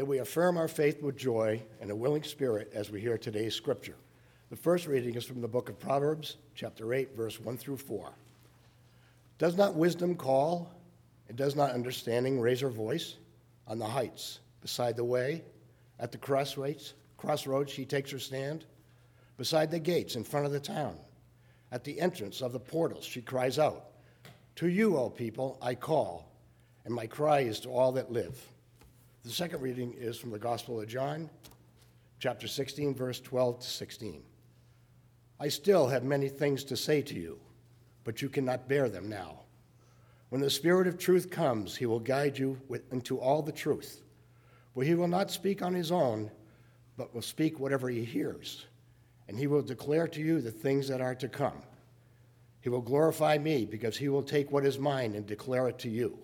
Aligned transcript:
May 0.00 0.04
we 0.04 0.18
affirm 0.20 0.56
our 0.56 0.66
faith 0.66 1.02
with 1.02 1.18
joy 1.18 1.60
and 1.78 1.90
a 1.90 1.94
willing 1.94 2.22
spirit 2.22 2.72
as 2.72 2.90
we 2.90 3.02
hear 3.02 3.18
today's 3.18 3.54
scripture. 3.54 3.96
The 4.48 4.56
first 4.56 4.86
reading 4.86 5.14
is 5.14 5.26
from 5.26 5.42
the 5.42 5.46
book 5.46 5.68
of 5.68 5.78
Proverbs, 5.78 6.38
chapter 6.54 6.94
8, 6.94 7.14
verse 7.14 7.38
1 7.38 7.58
through 7.58 7.76
4. 7.76 8.10
Does 9.36 9.58
not 9.58 9.74
wisdom 9.74 10.14
call, 10.14 10.72
and 11.28 11.36
does 11.36 11.54
not 11.54 11.72
understanding 11.72 12.40
raise 12.40 12.62
her 12.62 12.70
voice? 12.70 13.16
On 13.66 13.78
the 13.78 13.84
heights, 13.84 14.38
beside 14.62 14.96
the 14.96 15.04
way, 15.04 15.44
at 15.98 16.12
the 16.12 16.16
crossroads, 16.16 16.94
crossroads 17.18 17.70
she 17.70 17.84
takes 17.84 18.10
her 18.10 18.18
stand. 18.18 18.64
Beside 19.36 19.70
the 19.70 19.78
gates 19.78 20.16
in 20.16 20.24
front 20.24 20.46
of 20.46 20.52
the 20.52 20.60
town, 20.60 20.96
at 21.72 21.84
the 21.84 22.00
entrance 22.00 22.40
of 22.40 22.54
the 22.54 22.58
portals, 22.58 23.04
she 23.04 23.20
cries 23.20 23.58
out, 23.58 23.90
To 24.56 24.66
you, 24.66 24.96
O 24.96 25.10
people, 25.10 25.58
I 25.60 25.74
call, 25.74 26.32
and 26.86 26.94
my 26.94 27.06
cry 27.06 27.40
is 27.40 27.60
to 27.60 27.68
all 27.68 27.92
that 27.92 28.10
live. 28.10 28.42
The 29.22 29.30
second 29.30 29.60
reading 29.60 29.92
is 29.98 30.16
from 30.16 30.30
the 30.30 30.38
Gospel 30.38 30.80
of 30.80 30.88
John, 30.88 31.28
chapter 32.20 32.48
16, 32.48 32.94
verse 32.94 33.20
12 33.20 33.60
to 33.60 33.66
16. 33.66 34.22
I 35.38 35.48
still 35.48 35.88
have 35.88 36.04
many 36.04 36.30
things 36.30 36.64
to 36.64 36.76
say 36.76 37.02
to 37.02 37.14
you, 37.14 37.38
but 38.02 38.22
you 38.22 38.30
cannot 38.30 38.66
bear 38.66 38.88
them 38.88 39.10
now. 39.10 39.40
When 40.30 40.40
the 40.40 40.48
Spirit 40.48 40.86
of 40.86 40.96
truth 40.96 41.30
comes, 41.30 41.76
he 41.76 41.84
will 41.84 42.00
guide 42.00 42.38
you 42.38 42.58
into 42.92 43.18
all 43.18 43.42
the 43.42 43.52
truth. 43.52 44.00
For 44.72 44.84
he 44.84 44.94
will 44.94 45.06
not 45.06 45.30
speak 45.30 45.60
on 45.60 45.74
his 45.74 45.92
own, 45.92 46.30
but 46.96 47.14
will 47.14 47.20
speak 47.20 47.60
whatever 47.60 47.90
he 47.90 48.06
hears, 48.06 48.64
and 49.28 49.38
he 49.38 49.46
will 49.46 49.60
declare 49.60 50.08
to 50.08 50.20
you 50.22 50.40
the 50.40 50.50
things 50.50 50.88
that 50.88 51.02
are 51.02 51.14
to 51.16 51.28
come. 51.28 51.60
He 52.62 52.70
will 52.70 52.80
glorify 52.80 53.36
me, 53.36 53.66
because 53.66 53.98
he 53.98 54.08
will 54.08 54.22
take 54.22 54.50
what 54.50 54.64
is 54.64 54.78
mine 54.78 55.14
and 55.14 55.26
declare 55.26 55.68
it 55.68 55.78
to 55.80 55.90
you. 55.90 56.18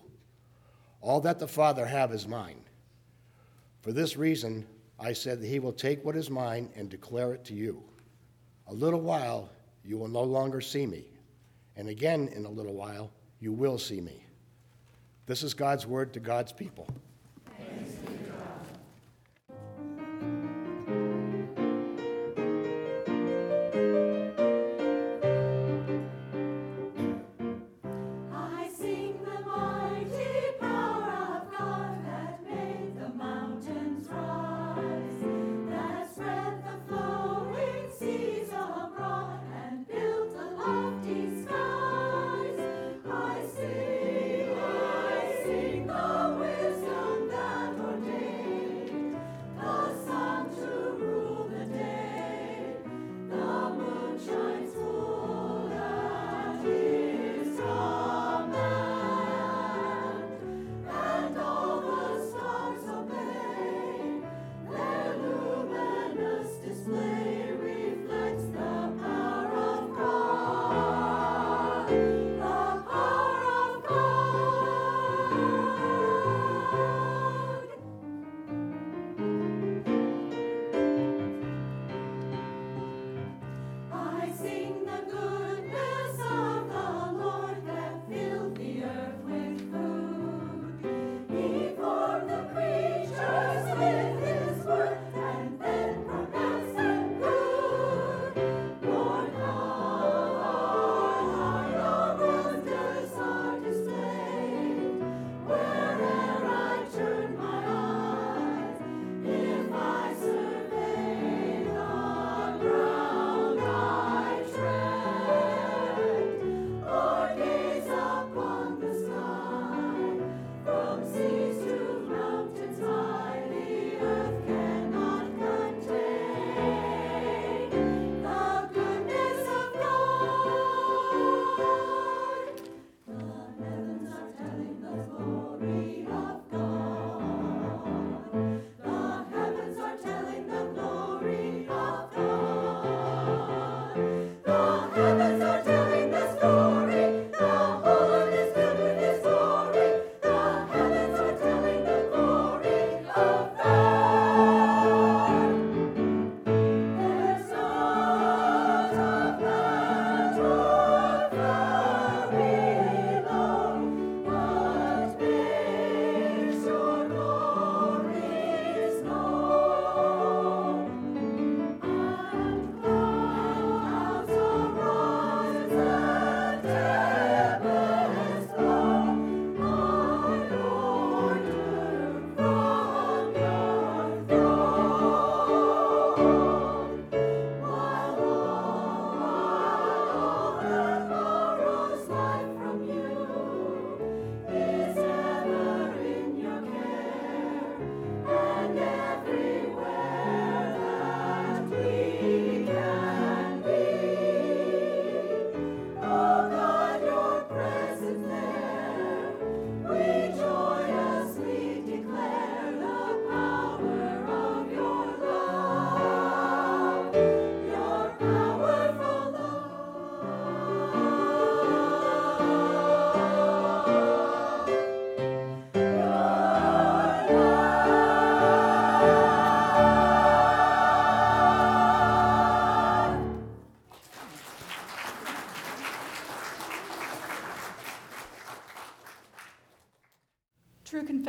All 0.99 1.21
that 1.21 1.37
the 1.37 1.47
Father 1.47 1.85
have 1.85 2.11
is 2.11 2.27
mine. 2.27 2.61
For 3.87 3.93
this 3.93 4.17
reason, 4.17 4.67
I 4.99 5.13
said 5.13 5.39
that 5.39 5.47
he 5.47 5.59
will 5.59 5.71
take 5.71 6.03
what 6.03 6.17
is 6.17 6.29
mine 6.29 6.69
and 6.75 6.89
declare 6.89 7.33
it 7.33 7.45
to 7.45 7.53
you. 7.53 7.81
A 8.67 8.73
little 8.73 8.99
while, 8.99 9.49
you 9.85 9.97
will 9.97 10.09
no 10.09 10.23
longer 10.23 10.59
see 10.59 10.85
me, 10.85 11.05
and 11.77 11.87
again 11.87 12.27
in 12.35 12.43
a 12.43 12.49
little 12.49 12.73
while, 12.73 13.09
you 13.39 13.53
will 13.53 13.77
see 13.77 14.01
me. 14.01 14.25
This 15.25 15.41
is 15.41 15.53
God's 15.53 15.87
word 15.87 16.11
to 16.15 16.19
God's 16.19 16.51
people. 16.51 16.85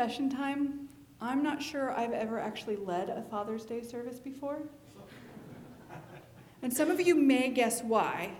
Confession 0.08 0.31
time. 0.31 0.88
I'm 1.20 1.43
not 1.43 1.62
sure 1.62 1.93
I've 1.93 2.12
ever 2.12 2.40
actually 2.40 2.76
led 2.76 3.10
a 3.10 3.20
Father's 3.20 3.66
Day 3.66 3.82
service 3.82 4.19
before. 4.19 4.62
And 6.62 6.72
some 6.72 6.90
of 6.90 6.99
you 6.99 7.14
may 7.14 7.50
guess 7.50 7.82
why. 7.82 8.31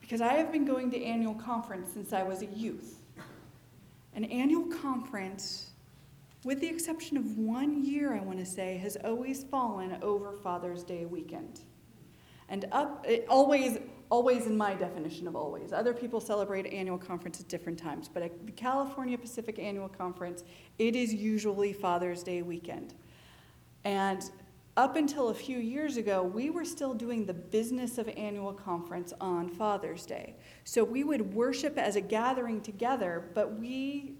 Because 0.00 0.20
I 0.20 0.32
have 0.32 0.50
been 0.50 0.64
going 0.64 0.90
to 0.90 1.00
annual 1.00 1.34
conference 1.34 1.92
since 1.92 2.12
I 2.12 2.24
was 2.24 2.42
a 2.42 2.46
youth. 2.46 2.98
An 4.14 4.24
annual 4.24 4.66
conference, 4.66 5.70
with 6.42 6.58
the 6.60 6.66
exception 6.66 7.16
of 7.16 7.38
one 7.38 7.84
year, 7.84 8.12
I 8.12 8.18
want 8.18 8.40
to 8.40 8.46
say, 8.46 8.76
has 8.78 8.96
always 9.04 9.44
fallen 9.44 9.98
over 10.02 10.32
Father's 10.32 10.82
Day 10.82 11.04
weekend. 11.04 11.60
And 12.48 12.66
up, 12.72 13.04
it 13.06 13.26
always, 13.28 13.78
always 14.10 14.46
in 14.46 14.56
my 14.56 14.74
definition 14.74 15.26
of 15.28 15.36
always. 15.36 15.72
Other 15.72 15.92
people 15.92 16.20
celebrate 16.20 16.66
annual 16.66 16.98
conference 16.98 17.40
at 17.40 17.48
different 17.48 17.78
times, 17.78 18.08
but 18.08 18.22
at 18.22 18.46
the 18.46 18.52
California 18.52 19.18
Pacific 19.18 19.58
Annual 19.58 19.90
Conference, 19.90 20.44
it 20.78 20.96
is 20.96 21.12
usually 21.12 21.72
Father's 21.72 22.22
Day 22.22 22.42
weekend. 22.42 22.94
And 23.84 24.30
up 24.78 24.94
until 24.94 25.30
a 25.30 25.34
few 25.34 25.58
years 25.58 25.96
ago, 25.96 26.22
we 26.22 26.50
were 26.50 26.64
still 26.64 26.94
doing 26.94 27.26
the 27.26 27.34
business 27.34 27.98
of 27.98 28.08
annual 28.16 28.52
conference 28.52 29.12
on 29.20 29.48
Father's 29.48 30.06
Day. 30.06 30.36
So 30.62 30.84
we 30.84 31.02
would 31.02 31.34
worship 31.34 31.76
as 31.76 31.96
a 31.96 32.00
gathering 32.00 32.60
together, 32.60 33.24
but 33.34 33.58
we, 33.58 34.14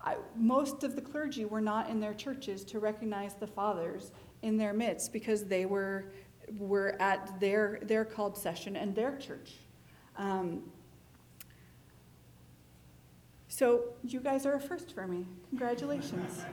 I, 0.00 0.16
most 0.34 0.82
of 0.82 0.96
the 0.96 1.02
clergy 1.02 1.44
were 1.44 1.60
not 1.60 1.90
in 1.90 2.00
their 2.00 2.14
churches 2.14 2.64
to 2.64 2.78
recognize 2.78 3.34
the 3.34 3.46
fathers 3.46 4.12
in 4.40 4.56
their 4.56 4.72
midst 4.72 5.12
because 5.12 5.44
they 5.44 5.66
were 5.66 6.06
were 6.58 6.96
at 7.00 7.40
their, 7.40 7.78
their 7.82 8.04
called 8.04 8.36
session 8.36 8.76
and 8.76 8.94
their 8.94 9.16
church. 9.16 9.54
Um, 10.16 10.62
so 13.48 13.84
you 14.02 14.20
guys 14.20 14.46
are 14.46 14.54
a 14.54 14.60
first 14.60 14.94
for 14.94 15.06
me. 15.06 15.26
Congratulations. 15.50 16.44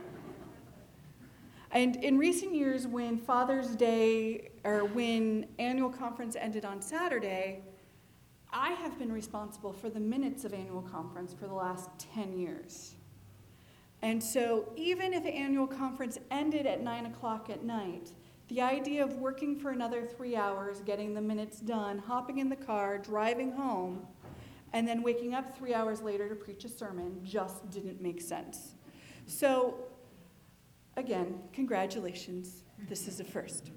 And 1.72 1.98
in 1.98 2.18
recent 2.18 2.56
years, 2.56 2.88
when 2.88 3.18
Father's 3.18 3.76
Day 3.76 4.50
or 4.64 4.86
when 4.86 5.46
annual 5.60 5.90
conference 5.90 6.36
ended 6.36 6.66
on 6.66 6.82
Saturday, 6.82 7.62
I 8.52 8.72
have 8.72 8.98
been 8.98 9.12
responsible 9.12 9.72
for 9.72 9.90
the 9.90 10.00
minutes 10.00 10.44
of 10.44 10.54
annual 10.54 10.82
conference 10.82 11.34
for 11.34 11.48
the 11.48 11.54
last 11.54 11.90
10 12.14 12.38
years. 12.40 12.96
And 14.02 14.24
so 14.24 14.72
even 14.76 15.14
if 15.14 15.26
annual 15.26 15.68
conference 15.68 16.18
ended 16.32 16.66
at 16.66 16.82
9 16.82 17.06
o'clock 17.08 17.50
at 17.50 17.64
night, 17.64 18.12
the 18.50 18.62
idea 18.62 19.04
of 19.04 19.14
working 19.18 19.56
for 19.56 19.70
another 19.70 20.04
three 20.04 20.36
hours, 20.36 20.82
getting 20.82 21.14
the 21.14 21.22
minutes 21.22 21.60
done, 21.60 22.00
hopping 22.00 22.40
in 22.40 22.50
the 22.50 22.56
car, 22.56 22.98
driving 22.98 23.52
home, 23.52 24.06
and 24.74 24.88
then 24.88 25.04
waking 25.04 25.36
up 25.36 25.56
three 25.56 25.74
hours 25.74 26.02
later 26.02 26.28
to 26.28 26.36
preach 26.36 26.66
a 26.66 26.70
sermon 26.70 27.20
just 27.24 27.70
didn't 27.70 28.02
make 28.02 28.20
sense. 28.20 28.76
So, 29.28 29.76
again, 30.98 31.40
congratulations. 31.54 32.64
This 32.88 33.08
is 33.08 33.20
a 33.20 33.24
first. 33.24 33.70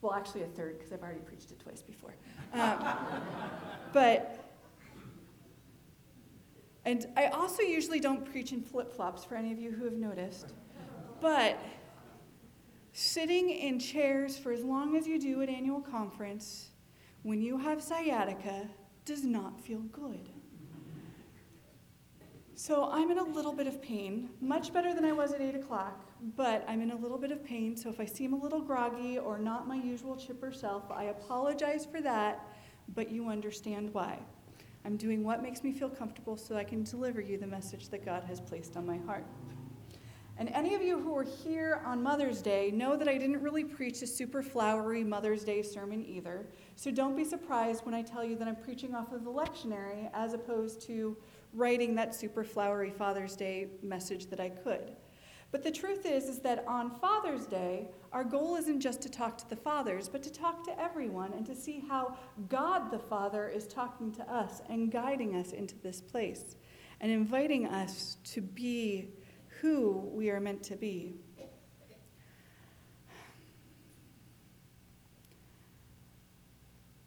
Well, 0.00 0.14
actually, 0.14 0.42
a 0.42 0.46
third, 0.46 0.78
because 0.78 0.92
I've 0.92 1.02
already 1.02 1.20
preached 1.20 1.50
it 1.50 1.58
twice 1.58 1.82
before. 1.82 2.14
Um, 2.54 2.86
but, 3.92 4.50
and 6.86 7.06
I 7.16 7.26
also 7.26 7.62
usually 7.62 8.00
don't 8.00 8.24
preach 8.24 8.52
in 8.52 8.62
flip 8.62 8.94
flops 8.94 9.24
for 9.24 9.34
any 9.36 9.52
of 9.52 9.58
you 9.58 9.72
who 9.72 9.84
have 9.84 9.94
noticed. 9.94 10.54
But, 11.20 11.58
Sitting 12.98 13.50
in 13.50 13.78
chairs 13.78 14.38
for 14.38 14.52
as 14.52 14.64
long 14.64 14.96
as 14.96 15.06
you 15.06 15.20
do 15.20 15.42
at 15.42 15.50
annual 15.50 15.82
conference 15.82 16.70
when 17.24 17.42
you 17.42 17.58
have 17.58 17.82
sciatica 17.82 18.66
does 19.04 19.22
not 19.22 19.60
feel 19.60 19.80
good. 19.92 20.30
So 22.54 22.88
I'm 22.90 23.10
in 23.10 23.18
a 23.18 23.22
little 23.22 23.52
bit 23.52 23.66
of 23.66 23.82
pain, 23.82 24.30
much 24.40 24.72
better 24.72 24.94
than 24.94 25.04
I 25.04 25.12
was 25.12 25.34
at 25.34 25.42
8 25.42 25.56
o'clock, 25.56 26.06
but 26.38 26.64
I'm 26.66 26.80
in 26.80 26.90
a 26.90 26.96
little 26.96 27.18
bit 27.18 27.30
of 27.30 27.44
pain. 27.44 27.76
So 27.76 27.90
if 27.90 28.00
I 28.00 28.06
seem 28.06 28.32
a 28.32 28.38
little 28.38 28.62
groggy 28.62 29.18
or 29.18 29.36
not 29.36 29.68
my 29.68 29.76
usual 29.76 30.16
chipper 30.16 30.50
self, 30.50 30.90
I 30.90 31.04
apologize 31.04 31.84
for 31.84 32.00
that, 32.00 32.48
but 32.94 33.10
you 33.10 33.28
understand 33.28 33.92
why. 33.92 34.18
I'm 34.86 34.96
doing 34.96 35.22
what 35.22 35.42
makes 35.42 35.62
me 35.62 35.70
feel 35.70 35.90
comfortable 35.90 36.38
so 36.38 36.56
I 36.56 36.64
can 36.64 36.82
deliver 36.82 37.20
you 37.20 37.36
the 37.36 37.46
message 37.46 37.90
that 37.90 38.06
God 38.06 38.24
has 38.24 38.40
placed 38.40 38.74
on 38.74 38.86
my 38.86 38.96
heart. 38.96 39.26
And 40.38 40.50
any 40.50 40.74
of 40.74 40.82
you 40.82 40.98
who 40.98 41.12
were 41.12 41.24
here 41.24 41.80
on 41.86 42.02
Mother's 42.02 42.42
Day 42.42 42.70
know 42.70 42.94
that 42.96 43.08
I 43.08 43.16
didn't 43.16 43.40
really 43.40 43.64
preach 43.64 44.02
a 44.02 44.06
super 44.06 44.42
flowery 44.42 45.02
Mother's 45.02 45.44
Day 45.44 45.62
sermon 45.62 46.04
either. 46.04 46.46
So 46.74 46.90
don't 46.90 47.16
be 47.16 47.24
surprised 47.24 47.86
when 47.86 47.94
I 47.94 48.02
tell 48.02 48.22
you 48.22 48.36
that 48.36 48.46
I'm 48.46 48.56
preaching 48.56 48.94
off 48.94 49.12
of 49.12 49.24
the 49.24 49.30
lectionary 49.30 50.10
as 50.12 50.34
opposed 50.34 50.82
to 50.88 51.16
writing 51.54 51.94
that 51.94 52.14
super 52.14 52.44
flowery 52.44 52.90
Father's 52.90 53.34
Day 53.34 53.68
message 53.82 54.26
that 54.26 54.38
I 54.38 54.50
could. 54.50 54.92
But 55.52 55.62
the 55.62 55.70
truth 55.70 56.04
is 56.04 56.24
is 56.24 56.40
that 56.40 56.64
on 56.66 56.90
Father's 56.90 57.46
Day, 57.46 57.88
our 58.12 58.24
goal 58.24 58.56
isn't 58.56 58.80
just 58.80 59.00
to 59.02 59.08
talk 59.08 59.38
to 59.38 59.48
the 59.48 59.56
fathers, 59.56 60.06
but 60.06 60.22
to 60.24 60.30
talk 60.30 60.64
to 60.64 60.78
everyone 60.78 61.32
and 61.32 61.46
to 61.46 61.54
see 61.54 61.82
how 61.88 62.14
God 62.50 62.90
the 62.90 62.98
Father 62.98 63.48
is 63.48 63.66
talking 63.66 64.12
to 64.12 64.30
us 64.30 64.60
and 64.68 64.92
guiding 64.92 65.34
us 65.34 65.52
into 65.52 65.76
this 65.82 66.02
place 66.02 66.56
and 67.00 67.10
inviting 67.10 67.66
us 67.66 68.18
to 68.24 68.42
be 68.42 69.08
who 69.60 70.10
we 70.12 70.30
are 70.30 70.40
meant 70.40 70.62
to 70.64 70.76
be. 70.76 71.14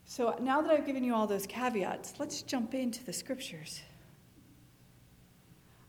So 0.04 0.36
now 0.40 0.60
that 0.60 0.70
I've 0.70 0.86
given 0.86 1.04
you 1.04 1.14
all 1.14 1.26
those 1.26 1.46
caveats, 1.46 2.14
let's 2.18 2.42
jump 2.42 2.74
into 2.74 3.04
the 3.04 3.12
scriptures. 3.12 3.80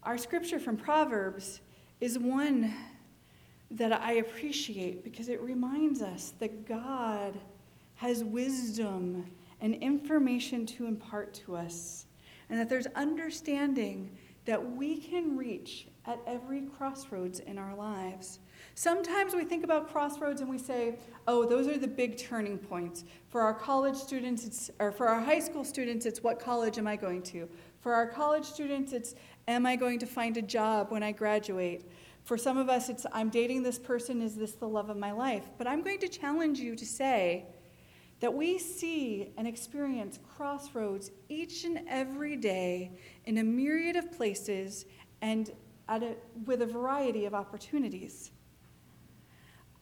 Our 0.03 0.17
scripture 0.17 0.59
from 0.59 0.77
Proverbs 0.77 1.59
is 1.99 2.17
one 2.19 2.73
that 3.71 3.91
I 3.91 4.13
appreciate 4.13 5.03
because 5.03 5.27
it 5.29 5.41
reminds 5.41 6.01
us 6.01 6.33
that 6.39 6.67
God 6.67 7.39
has 7.95 8.23
wisdom 8.23 9.25
and 9.59 9.75
information 9.75 10.65
to 10.65 10.85
impart 10.85 11.33
to 11.45 11.55
us, 11.55 12.05
and 12.49 12.59
that 12.59 12.67
there's 12.67 12.87
understanding 12.95 14.11
that 14.45 14.71
we 14.75 14.97
can 14.97 15.37
reach 15.37 15.87
at 16.05 16.19
every 16.25 16.61
crossroads 16.61 17.39
in 17.39 17.57
our 17.57 17.75
lives. 17.75 18.39
Sometimes 18.73 19.35
we 19.35 19.43
think 19.43 19.63
about 19.63 19.91
crossroads 19.91 20.41
and 20.41 20.49
we 20.49 20.57
say, 20.57 20.97
oh, 21.27 21.45
those 21.45 21.67
are 21.67 21.77
the 21.77 21.87
big 21.87 22.17
turning 22.17 22.57
points. 22.57 23.03
For 23.29 23.41
our 23.41 23.53
college 23.53 23.95
students, 23.95 24.45
it's, 24.45 24.71
or 24.79 24.91
for 24.91 25.07
our 25.07 25.21
high 25.21 25.39
school 25.39 25.63
students, 25.63 26.05
it's 26.05 26.23
what 26.23 26.39
college 26.39 26.77
am 26.77 26.87
I 26.87 26.95
going 26.95 27.21
to? 27.23 27.47
For 27.81 27.93
our 27.93 28.07
college 28.07 28.45
students, 28.45 28.93
it's 28.93 29.15
am 29.47 29.65
I 29.65 29.75
going 29.75 29.99
to 29.99 30.05
find 30.05 30.37
a 30.37 30.41
job 30.41 30.91
when 30.91 31.03
I 31.03 31.11
graduate? 31.11 31.89
For 32.23 32.37
some 32.37 32.57
of 32.57 32.69
us, 32.69 32.89
it's 32.89 33.05
I'm 33.11 33.29
dating 33.29 33.63
this 33.63 33.79
person, 33.79 34.21
is 34.21 34.35
this 34.35 34.53
the 34.53 34.67
love 34.67 34.89
of 34.89 34.97
my 34.97 35.11
life? 35.11 35.45
But 35.57 35.67
I'm 35.67 35.81
going 35.81 35.99
to 35.99 36.07
challenge 36.07 36.59
you 36.59 36.75
to 36.75 36.85
say 36.85 37.45
that 38.19 38.33
we 38.33 38.59
see 38.59 39.33
and 39.37 39.47
experience 39.47 40.19
crossroads 40.35 41.11
each 41.27 41.65
and 41.65 41.81
every 41.87 42.35
day 42.35 42.91
in 43.25 43.39
a 43.39 43.43
myriad 43.43 43.95
of 43.95 44.11
places 44.11 44.85
and 45.21 45.51
a, 45.97 46.15
with 46.45 46.61
a 46.61 46.65
variety 46.65 47.25
of 47.25 47.33
opportunities. 47.33 48.31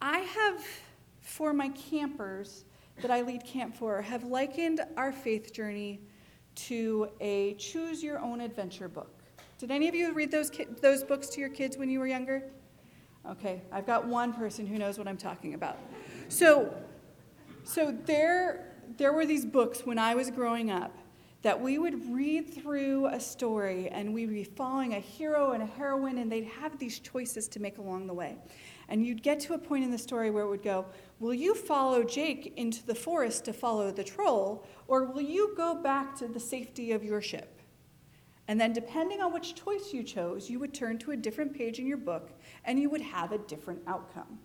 I 0.02 0.20
have, 0.20 0.66
for 1.22 1.54
my 1.54 1.70
campers 1.70 2.66
that 3.02 3.12
I 3.12 3.22
lead 3.22 3.46
camp 3.46 3.76
for, 3.76 4.02
have 4.02 4.24
likened 4.24 4.82
our 4.98 5.12
faith 5.12 5.54
journey 5.54 6.02
to 6.56 7.10
a 7.20 7.54
choose 7.56 8.04
your 8.04 8.20
own 8.20 8.42
adventure 8.42 8.88
book. 8.88 9.22
Did 9.58 9.72
any 9.72 9.88
of 9.88 9.96
you 9.96 10.14
read 10.14 10.32
those, 10.32 10.50
ki- 10.50 10.68
those 10.82 11.04
books 11.04 11.28
to 11.30 11.40
your 11.40 11.50
kids 11.50 11.78
when 11.78 11.90
you 11.90 12.00
were 12.00 12.08
younger? 12.08 12.44
Okay, 13.30 13.62
I've 13.72 13.86
got 13.86 14.08
one 14.08 14.34
person 14.34 14.66
who 14.66 14.78
knows 14.78 14.98
what 14.98 15.08
I'm 15.08 15.18
talking 15.18 15.54
about. 15.54 15.78
So, 16.30 16.74
so 17.64 17.96
there, 18.06 18.74
there 18.98 19.14
were 19.14 19.26
these 19.26 19.46
books 19.46 19.86
when 19.86 20.00
I 20.00 20.16
was 20.16 20.32
growing 20.32 20.72
up 20.72 20.98
that 21.42 21.60
we 21.60 21.78
would 21.78 22.12
read 22.14 22.54
through 22.54 23.08
a 23.08 23.20
story 23.20 23.88
and 23.88 24.14
we'd 24.14 24.30
be 24.30 24.44
following 24.44 24.94
a 24.94 25.00
hero 25.00 25.52
and 25.52 25.64
a 25.64 25.66
heroine, 25.66 26.18
and 26.18 26.32
they'd 26.32 26.46
have 26.46 26.78
these 26.78 27.00
choices 27.00 27.48
to 27.48 27.60
make 27.60 27.78
along 27.78 28.08
the 28.08 28.14
way. 28.14 28.38
And 28.90 29.06
you'd 29.06 29.24
get 29.24 29.40
to 29.42 29.54
a 29.54 29.58
point 29.58 29.84
in 29.84 29.92
the 29.92 29.98
story 29.98 30.32
where 30.32 30.44
it 30.44 30.50
would 30.50 30.64
go, 30.64 30.86
Will 31.20 31.34
you 31.34 31.54
follow 31.54 32.04
Jake 32.04 32.54
into 32.58 32.86
the 32.86 32.96
forest 32.96 33.46
to 33.46 33.54
follow 33.54 33.92
the 33.92 34.04
troll, 34.04 34.66
or 34.88 35.06
will 35.06 35.22
you 35.22 35.54
go 35.56 35.76
back 35.76 36.18
to 36.20 36.28
the 36.28 36.40
safety 36.40 36.92
of 36.92 37.04
your 37.04 37.22
ship? 37.22 37.60
And 38.50 38.60
then, 38.60 38.74
depending 38.74 39.22
on 39.22 39.32
which 39.32 39.54
choice 39.54 39.94
you 39.94 40.02
chose, 40.02 40.50
you 40.50 40.58
would 40.58 40.74
turn 40.74 40.98
to 41.00 41.12
a 41.12 41.16
different 41.16 41.54
page 41.54 41.78
in 41.78 41.86
your 41.86 41.98
book 41.98 42.32
and 42.66 42.80
you 42.80 42.90
would 42.90 43.02
have 43.02 43.32
a 43.32 43.38
different 43.38 43.80
outcome. 43.86 44.40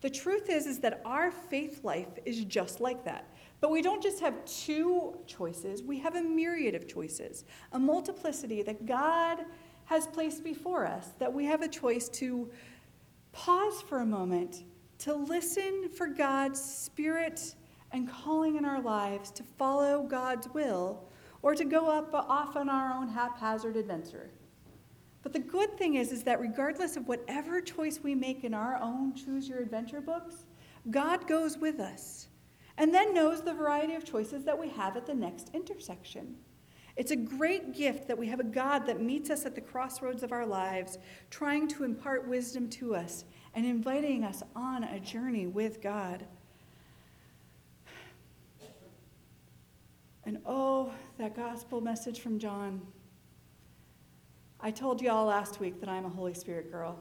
The 0.00 0.08
truth 0.08 0.48
is, 0.48 0.64
is 0.66 0.78
that 0.78 1.02
our 1.04 1.30
faith 1.30 1.84
life 1.84 2.08
is 2.24 2.42
just 2.46 2.80
like 2.80 3.04
that. 3.04 3.34
But 3.60 3.70
we 3.70 3.82
don't 3.82 4.02
just 4.02 4.20
have 4.20 4.44
two 4.46 5.18
choices, 5.26 5.82
we 5.82 5.98
have 5.98 6.16
a 6.16 6.22
myriad 6.22 6.74
of 6.74 6.88
choices, 6.88 7.44
a 7.72 7.78
multiplicity 7.78 8.62
that 8.62 8.86
God 8.86 9.44
has 9.84 10.06
placed 10.06 10.42
before 10.42 10.86
us, 10.86 11.08
that 11.18 11.32
we 11.32 11.44
have 11.44 11.62
a 11.62 11.68
choice 11.68 12.08
to 12.10 12.50
pause 13.32 13.82
for 13.82 13.98
a 14.00 14.06
moment, 14.06 14.64
to 14.98 15.14
listen 15.14 15.90
for 15.90 16.06
God's 16.06 16.60
spirit 16.62 17.54
and 17.92 18.08
calling 18.08 18.56
in 18.56 18.64
our 18.64 18.80
lives 18.80 19.30
to 19.32 19.42
follow 19.42 20.02
God's 20.04 20.48
will, 20.54 21.04
or 21.42 21.54
to 21.54 21.64
go 21.64 21.90
up 21.90 22.14
off 22.14 22.56
on 22.56 22.68
our 22.68 22.92
own 22.92 23.08
haphazard 23.08 23.76
adventure. 23.76 24.30
But 25.22 25.32
the 25.32 25.38
good 25.38 25.76
thing 25.76 25.96
is, 25.96 26.12
is 26.12 26.22
that 26.24 26.40
regardless 26.40 26.96
of 26.96 27.08
whatever 27.08 27.60
choice 27.60 28.00
we 28.02 28.14
make 28.14 28.44
in 28.44 28.54
our 28.54 28.76
own 28.76 29.14
choose 29.14 29.48
your 29.48 29.58
adventure 29.58 30.00
books, 30.00 30.44
God 30.90 31.26
goes 31.26 31.58
with 31.58 31.78
us 31.78 32.28
and 32.80 32.94
then 32.94 33.12
knows 33.12 33.42
the 33.42 33.52
variety 33.52 33.94
of 33.94 34.06
choices 34.06 34.42
that 34.44 34.58
we 34.58 34.66
have 34.70 34.96
at 34.96 35.04
the 35.04 35.14
next 35.14 35.50
intersection. 35.52 36.34
It's 36.96 37.10
a 37.10 37.16
great 37.16 37.74
gift 37.74 38.08
that 38.08 38.16
we 38.16 38.26
have 38.28 38.40
a 38.40 38.44
God 38.44 38.86
that 38.86 39.02
meets 39.02 39.28
us 39.28 39.44
at 39.44 39.54
the 39.54 39.60
crossroads 39.60 40.22
of 40.22 40.32
our 40.32 40.46
lives, 40.46 40.96
trying 41.28 41.68
to 41.68 41.84
impart 41.84 42.26
wisdom 42.26 42.70
to 42.70 42.94
us 42.94 43.26
and 43.54 43.66
inviting 43.66 44.24
us 44.24 44.42
on 44.56 44.84
a 44.84 44.98
journey 44.98 45.46
with 45.46 45.82
God. 45.82 46.24
And 50.24 50.38
oh, 50.46 50.90
that 51.18 51.36
gospel 51.36 51.82
message 51.82 52.20
from 52.20 52.38
John. 52.38 52.80
I 54.58 54.70
told 54.70 55.02
you 55.02 55.10
all 55.10 55.26
last 55.26 55.60
week 55.60 55.80
that 55.80 55.90
I'm 55.90 56.06
a 56.06 56.10
Holy 56.10 56.34
Spirit 56.34 56.72
girl. 56.72 56.98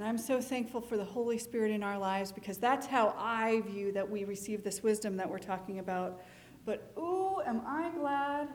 And 0.00 0.08
I'm 0.08 0.16
so 0.16 0.40
thankful 0.40 0.80
for 0.80 0.96
the 0.96 1.04
Holy 1.04 1.36
Spirit 1.36 1.72
in 1.72 1.82
our 1.82 1.98
lives 1.98 2.32
because 2.32 2.56
that's 2.56 2.86
how 2.86 3.14
I 3.18 3.60
view 3.60 3.92
that 3.92 4.08
we 4.08 4.24
receive 4.24 4.64
this 4.64 4.82
wisdom 4.82 5.14
that 5.18 5.28
we're 5.28 5.38
talking 5.38 5.78
about. 5.78 6.22
But 6.64 6.90
oh, 6.96 7.42
am 7.44 7.60
I 7.66 7.90
glad 7.90 8.48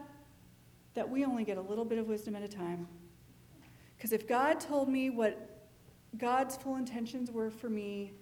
that 0.95 1.07
we 1.07 1.23
only 1.23 1.43
get 1.43 1.59
a 1.59 1.61
little 1.61 1.85
bit 1.85 1.99
of 1.99 2.07
wisdom 2.07 2.35
at 2.35 2.41
a 2.41 2.47
time. 2.47 2.87
Because 3.95 4.11
if 4.11 4.27
God 4.27 4.59
told 4.59 4.89
me 4.89 5.11
what 5.11 5.67
God's 6.17 6.57
full 6.57 6.77
intentions 6.77 7.29
were 7.29 7.51
for 7.51 7.69
me 7.69 8.13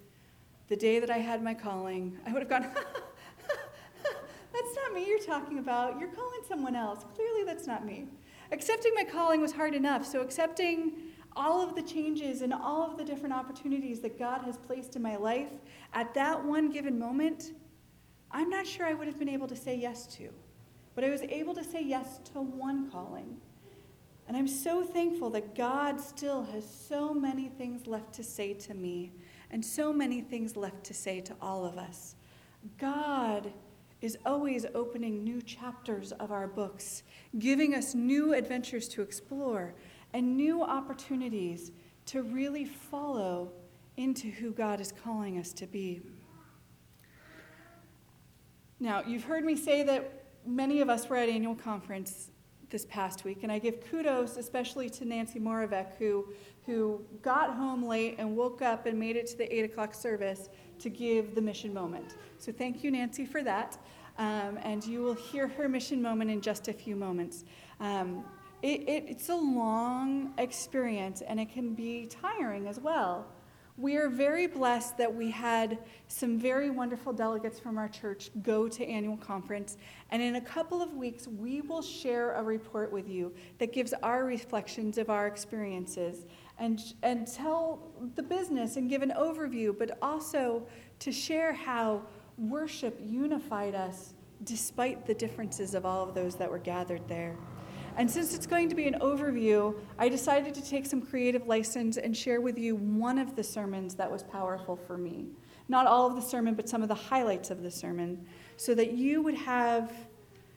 the 0.68 0.76
day 0.76 0.98
that 0.98 1.08
I 1.08 1.16
had 1.16 1.42
my 1.42 1.54
calling, 1.54 2.18
I 2.26 2.32
would 2.34 2.42
have 2.42 2.50
gone, 2.50 2.70
That's 4.52 4.76
not 4.76 4.92
me 4.92 5.08
you're 5.08 5.18
talking 5.18 5.60
about. 5.60 5.98
You're 5.98 6.12
calling 6.12 6.40
someone 6.46 6.76
else. 6.76 7.06
Clearly, 7.14 7.42
that's 7.44 7.66
not 7.66 7.86
me. 7.86 8.06
Accepting 8.52 8.92
my 8.94 9.02
calling 9.02 9.40
was 9.40 9.52
hard 9.52 9.74
enough, 9.74 10.04
so 10.04 10.20
accepting 10.20 10.92
all 11.36 11.62
of 11.62 11.74
the 11.74 11.82
changes 11.82 12.42
and 12.42 12.52
all 12.52 12.82
of 12.88 12.96
the 12.96 13.04
different 13.04 13.34
opportunities 13.34 14.00
that 14.00 14.18
God 14.18 14.42
has 14.42 14.56
placed 14.56 14.96
in 14.96 15.02
my 15.02 15.16
life 15.16 15.50
at 15.92 16.14
that 16.14 16.44
one 16.44 16.70
given 16.70 16.98
moment, 16.98 17.52
I'm 18.30 18.50
not 18.50 18.66
sure 18.66 18.86
I 18.86 18.94
would 18.94 19.06
have 19.06 19.18
been 19.18 19.28
able 19.28 19.48
to 19.48 19.56
say 19.56 19.76
yes 19.76 20.06
to. 20.16 20.30
But 20.94 21.04
I 21.04 21.10
was 21.10 21.22
able 21.22 21.54
to 21.54 21.64
say 21.64 21.82
yes 21.82 22.20
to 22.32 22.40
one 22.40 22.90
calling. 22.90 23.36
And 24.26 24.36
I'm 24.36 24.48
so 24.48 24.82
thankful 24.82 25.30
that 25.30 25.54
God 25.54 26.00
still 26.00 26.44
has 26.44 26.64
so 26.68 27.12
many 27.12 27.48
things 27.48 27.86
left 27.86 28.14
to 28.14 28.24
say 28.24 28.54
to 28.54 28.74
me 28.74 29.12
and 29.50 29.64
so 29.64 29.92
many 29.92 30.20
things 30.20 30.56
left 30.56 30.84
to 30.84 30.94
say 30.94 31.20
to 31.20 31.34
all 31.42 31.66
of 31.66 31.78
us. 31.78 32.14
God 32.78 33.52
is 34.00 34.16
always 34.24 34.66
opening 34.74 35.22
new 35.22 35.42
chapters 35.42 36.12
of 36.12 36.30
our 36.30 36.46
books, 36.46 37.02
giving 37.38 37.74
us 37.74 37.94
new 37.94 38.34
adventures 38.34 38.88
to 38.88 39.02
explore 39.02 39.74
and 40.14 40.36
new 40.36 40.62
opportunities 40.62 41.72
to 42.06 42.22
really 42.22 42.64
follow 42.64 43.50
into 43.96 44.30
who 44.30 44.52
God 44.52 44.80
is 44.80 44.92
calling 44.92 45.38
us 45.38 45.52
to 45.54 45.66
be. 45.66 46.00
Now, 48.80 49.02
you've 49.06 49.24
heard 49.24 49.44
me 49.44 49.56
say 49.56 49.82
that 49.82 50.24
many 50.46 50.80
of 50.80 50.88
us 50.88 51.08
were 51.08 51.16
at 51.16 51.28
annual 51.28 51.54
conference 51.54 52.30
this 52.70 52.86
past 52.86 53.24
week, 53.24 53.42
and 53.42 53.50
I 53.50 53.58
give 53.58 53.80
kudos 53.88 54.36
especially 54.36 54.88
to 54.90 55.04
Nancy 55.04 55.40
Moravec, 55.40 55.96
who, 55.96 56.26
who 56.66 57.04
got 57.22 57.54
home 57.54 57.84
late 57.84 58.16
and 58.18 58.36
woke 58.36 58.62
up 58.62 58.86
and 58.86 58.98
made 58.98 59.16
it 59.16 59.26
to 59.28 59.38
the 59.38 59.52
8 59.52 59.64
o'clock 59.64 59.94
service 59.94 60.48
to 60.78 60.90
give 60.90 61.34
the 61.34 61.40
mission 61.40 61.74
moment. 61.74 62.16
So 62.38 62.52
thank 62.52 62.84
you, 62.84 62.90
Nancy, 62.90 63.26
for 63.26 63.42
that. 63.42 63.78
Um, 64.18 64.58
and 64.62 64.84
you 64.84 65.02
will 65.02 65.14
hear 65.14 65.48
her 65.48 65.68
mission 65.68 66.00
moment 66.00 66.30
in 66.30 66.40
just 66.40 66.68
a 66.68 66.72
few 66.72 66.94
moments. 66.94 67.44
Um, 67.80 68.24
it, 68.64 68.88
it, 68.88 69.04
it's 69.08 69.28
a 69.28 69.36
long 69.36 70.32
experience, 70.38 71.20
and 71.20 71.38
it 71.38 71.52
can 71.52 71.74
be 71.74 72.06
tiring 72.06 72.66
as 72.66 72.80
well. 72.80 73.26
We 73.76 73.96
are 73.96 74.08
very 74.08 74.46
blessed 74.46 74.96
that 74.96 75.14
we 75.14 75.30
had 75.30 75.80
some 76.08 76.38
very 76.38 76.70
wonderful 76.70 77.12
delegates 77.12 77.60
from 77.60 77.76
our 77.76 77.88
church 77.88 78.30
go 78.42 78.66
to 78.68 78.86
annual 78.86 79.18
conference. 79.18 79.76
And 80.10 80.22
in 80.22 80.36
a 80.36 80.40
couple 80.40 80.80
of 80.80 80.94
weeks, 80.94 81.28
we 81.28 81.60
will 81.60 81.82
share 81.82 82.32
a 82.32 82.42
report 82.42 82.90
with 82.90 83.06
you 83.06 83.34
that 83.58 83.74
gives 83.74 83.92
our 84.02 84.24
reflections 84.24 84.96
of 84.96 85.10
our 85.10 85.26
experiences 85.26 86.24
and, 86.58 86.80
and 87.02 87.26
tell 87.26 87.92
the 88.14 88.22
business 88.22 88.76
and 88.76 88.88
give 88.88 89.02
an 89.02 89.12
overview, 89.14 89.76
but 89.76 89.98
also 90.00 90.66
to 91.00 91.12
share 91.12 91.52
how 91.52 92.00
worship 92.38 92.98
unified 93.04 93.74
us 93.74 94.14
despite 94.44 95.04
the 95.04 95.14
differences 95.14 95.74
of 95.74 95.84
all 95.84 96.08
of 96.08 96.14
those 96.14 96.36
that 96.36 96.50
were 96.50 96.58
gathered 96.58 97.06
there. 97.08 97.36
And 97.96 98.10
since 98.10 98.34
it's 98.34 98.46
going 98.46 98.68
to 98.70 98.74
be 98.74 98.88
an 98.88 98.98
overview, 99.00 99.74
I 99.98 100.08
decided 100.08 100.52
to 100.54 100.64
take 100.64 100.84
some 100.84 101.00
creative 101.00 101.46
license 101.46 101.96
and 101.96 102.16
share 102.16 102.40
with 102.40 102.58
you 102.58 102.74
one 102.74 103.18
of 103.18 103.36
the 103.36 103.44
sermons 103.44 103.94
that 103.94 104.10
was 104.10 104.24
powerful 104.24 104.74
for 104.74 104.98
me. 104.98 105.26
Not 105.68 105.86
all 105.86 106.08
of 106.08 106.16
the 106.16 106.22
sermon, 106.22 106.54
but 106.54 106.68
some 106.68 106.82
of 106.82 106.88
the 106.88 106.94
highlights 106.94 107.50
of 107.50 107.62
the 107.62 107.70
sermon, 107.70 108.26
so 108.56 108.74
that 108.74 108.94
you 108.94 109.22
would 109.22 109.36
have, 109.36 109.92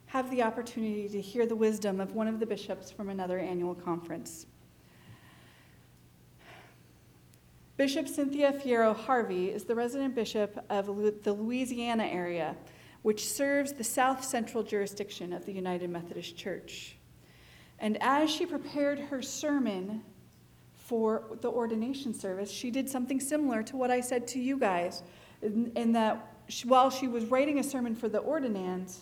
have 0.07 0.31
the 0.31 0.41
opportunity 0.41 1.07
to 1.09 1.21
hear 1.21 1.45
the 1.45 1.55
wisdom 1.55 2.01
of 2.01 2.15
one 2.15 2.27
of 2.27 2.39
the 2.39 2.45
bishops 2.45 2.89
from 2.89 3.09
another 3.09 3.37
annual 3.37 3.75
conference. 3.75 4.47
Bishop 7.77 8.07
Cynthia 8.07 8.51
Fierro 8.51 8.95
Harvey 8.95 9.51
is 9.51 9.63
the 9.63 9.75
resident 9.75 10.15
bishop 10.15 10.57
of 10.71 10.87
the 11.23 11.33
Louisiana 11.33 12.05
area, 12.05 12.57
which 13.03 13.27
serves 13.27 13.73
the 13.73 13.83
south 13.83 14.25
central 14.25 14.63
jurisdiction 14.63 15.31
of 15.31 15.45
the 15.45 15.53
United 15.53 15.91
Methodist 15.91 16.35
Church. 16.35 16.96
And 17.79 17.97
as 18.01 18.29
she 18.29 18.45
prepared 18.45 18.99
her 18.99 19.21
sermon 19.21 20.03
for 20.73 21.23
the 21.41 21.49
ordination 21.49 22.13
service, 22.13 22.49
she 22.49 22.71
did 22.71 22.89
something 22.89 23.19
similar 23.19 23.61
to 23.63 23.75
what 23.75 23.91
I 23.91 24.01
said 24.01 24.27
to 24.29 24.39
you 24.39 24.57
guys, 24.57 25.03
in, 25.41 25.71
in 25.75 25.91
that 25.93 26.33
she, 26.47 26.67
while 26.67 26.89
she 26.89 27.07
was 27.07 27.25
writing 27.25 27.59
a 27.59 27.63
sermon 27.63 27.95
for 27.95 28.09
the 28.09 28.19
ordinands, 28.19 29.01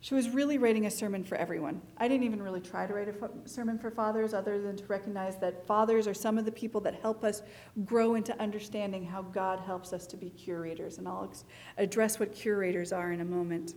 she 0.00 0.14
was 0.14 0.30
really 0.30 0.58
writing 0.58 0.86
a 0.86 0.90
sermon 0.90 1.24
for 1.24 1.36
everyone. 1.36 1.80
I 1.96 2.06
didn't 2.06 2.24
even 2.24 2.42
really 2.42 2.60
try 2.60 2.86
to 2.86 2.94
write 2.94 3.08
a 3.08 3.48
sermon 3.48 3.78
for 3.78 3.90
fathers 3.90 4.34
other 4.34 4.60
than 4.60 4.76
to 4.76 4.86
recognize 4.86 5.36
that 5.38 5.66
fathers 5.66 6.06
are 6.06 6.14
some 6.14 6.38
of 6.38 6.44
the 6.44 6.52
people 6.52 6.80
that 6.82 7.00
help 7.00 7.24
us 7.24 7.42
grow 7.84 8.14
into 8.14 8.38
understanding 8.40 9.04
how 9.04 9.22
God 9.22 9.58
helps 9.58 9.92
us 9.92 10.06
to 10.08 10.16
be 10.16 10.30
curators. 10.30 10.98
And 10.98 11.08
I'll 11.08 11.32
address 11.78 12.20
what 12.20 12.32
curators 12.32 12.92
are 12.92 13.10
in 13.12 13.20
a 13.20 13.24
moment. 13.24 13.74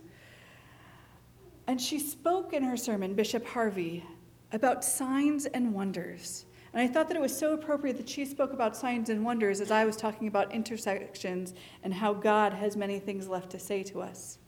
And 1.70 1.80
she 1.80 2.00
spoke 2.00 2.52
in 2.52 2.64
her 2.64 2.76
sermon, 2.76 3.14
Bishop 3.14 3.46
Harvey, 3.46 4.04
about 4.50 4.84
signs 4.84 5.46
and 5.46 5.72
wonders. 5.72 6.44
And 6.72 6.82
I 6.82 6.92
thought 6.92 7.06
that 7.06 7.16
it 7.16 7.20
was 7.20 7.38
so 7.38 7.52
appropriate 7.52 7.96
that 7.98 8.08
she 8.08 8.24
spoke 8.24 8.52
about 8.52 8.76
signs 8.76 9.08
and 9.08 9.24
wonders 9.24 9.60
as 9.60 9.70
I 9.70 9.84
was 9.84 9.96
talking 9.96 10.26
about 10.26 10.52
intersections 10.52 11.54
and 11.84 11.94
how 11.94 12.12
God 12.12 12.54
has 12.54 12.76
many 12.76 12.98
things 12.98 13.28
left 13.28 13.50
to 13.50 13.60
say 13.60 13.84
to 13.84 14.02
us. 14.02 14.38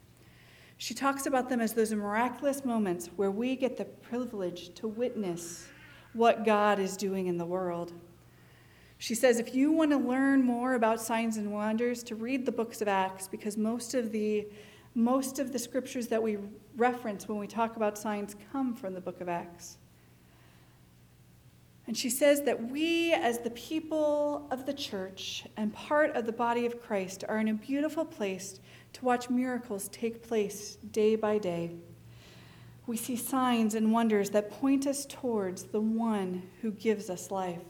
She 0.78 0.94
talks 0.94 1.26
about 1.26 1.48
them 1.48 1.60
as 1.60 1.74
those 1.74 1.92
miraculous 1.92 2.64
moments 2.64 3.08
where 3.14 3.30
we 3.30 3.54
get 3.54 3.76
the 3.76 3.84
privilege 3.84 4.74
to 4.74 4.88
witness 4.88 5.68
what 6.14 6.44
God 6.44 6.80
is 6.80 6.96
doing 6.96 7.28
in 7.28 7.38
the 7.38 7.46
world. 7.46 7.92
She 8.98 9.14
says 9.14 9.38
if 9.38 9.54
you 9.54 9.70
want 9.70 9.92
to 9.92 9.96
learn 9.96 10.42
more 10.42 10.74
about 10.74 11.00
signs 11.00 11.36
and 11.36 11.52
wonders, 11.52 12.02
to 12.02 12.16
read 12.16 12.44
the 12.44 12.50
books 12.50 12.82
of 12.82 12.88
Acts 12.88 13.28
because 13.28 13.56
most 13.56 13.94
of 13.94 14.10
the 14.10 14.48
most 14.94 15.38
of 15.38 15.52
the 15.52 15.58
scriptures 15.58 16.08
that 16.08 16.22
we 16.22 16.36
reference 16.76 17.28
when 17.28 17.38
we 17.38 17.46
talk 17.46 17.76
about 17.76 17.98
signs 17.98 18.36
come 18.52 18.74
from 18.74 18.94
the 18.94 19.00
book 19.00 19.20
of 19.20 19.28
Acts. 19.28 19.78
And 21.86 21.96
she 21.96 22.10
says 22.10 22.42
that 22.42 22.70
we, 22.70 23.12
as 23.12 23.38
the 23.40 23.50
people 23.50 24.46
of 24.50 24.66
the 24.66 24.72
church 24.72 25.44
and 25.56 25.72
part 25.74 26.14
of 26.16 26.26
the 26.26 26.32
body 26.32 26.64
of 26.64 26.80
Christ, 26.80 27.24
are 27.28 27.38
in 27.38 27.48
a 27.48 27.54
beautiful 27.54 28.04
place 28.04 28.60
to 28.92 29.04
watch 29.04 29.28
miracles 29.28 29.88
take 29.88 30.26
place 30.26 30.78
day 30.92 31.16
by 31.16 31.38
day. 31.38 31.72
We 32.86 32.96
see 32.96 33.16
signs 33.16 33.74
and 33.74 33.92
wonders 33.92 34.30
that 34.30 34.50
point 34.50 34.86
us 34.86 35.06
towards 35.06 35.64
the 35.64 35.80
one 35.80 36.42
who 36.60 36.70
gives 36.70 37.10
us 37.10 37.30
life. 37.30 37.60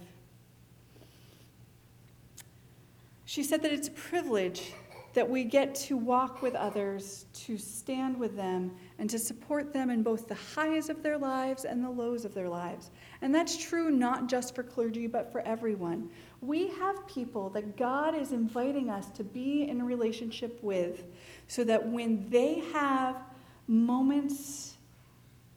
She 3.25 3.43
said 3.43 3.63
that 3.63 3.73
it's 3.73 3.89
a 3.89 3.93
privilege 3.93 4.73
that 5.15 5.29
we 5.29 5.45
get 5.45 5.75
to 5.75 5.97
walk 5.97 6.41
with 6.41 6.55
others, 6.55 7.27
to 7.35 7.59
stand 7.59 8.17
with 8.17 8.37
them, 8.37 8.75
and 8.99 9.11
to 9.11 9.19
support 9.19 9.73
them 9.73 9.91
in 9.91 10.03
both 10.03 10.27
the 10.29 10.35
highs 10.35 10.89
of 10.89 11.03
their 11.03 11.19
lives 11.19 11.65
and 11.65 11.85
the 11.85 11.91
lows 11.91 12.25
of 12.25 12.35
their 12.35 12.49
lives. 12.49 12.91
And 13.21 13.35
that's 13.35 13.57
true 13.57 13.91
not 13.91 14.29
just 14.29 14.55
for 14.55 14.63
clergy, 14.63 15.07
but 15.07 15.31
for 15.31 15.41
everyone. 15.43 16.09
We 16.41 16.69
have 16.69 17.07
people 17.07 17.51
that 17.51 17.77
God 17.77 18.15
is 18.15 18.33
inviting 18.33 18.89
us 18.89 19.11
to 19.11 19.25
be 19.25 19.69
in 19.69 19.83
relationship 19.83 20.59
with 20.63 21.05
so 21.47 21.63
that 21.65 21.87
when 21.87 22.29
they 22.31 22.61
have 22.73 23.17
moments 23.69 24.77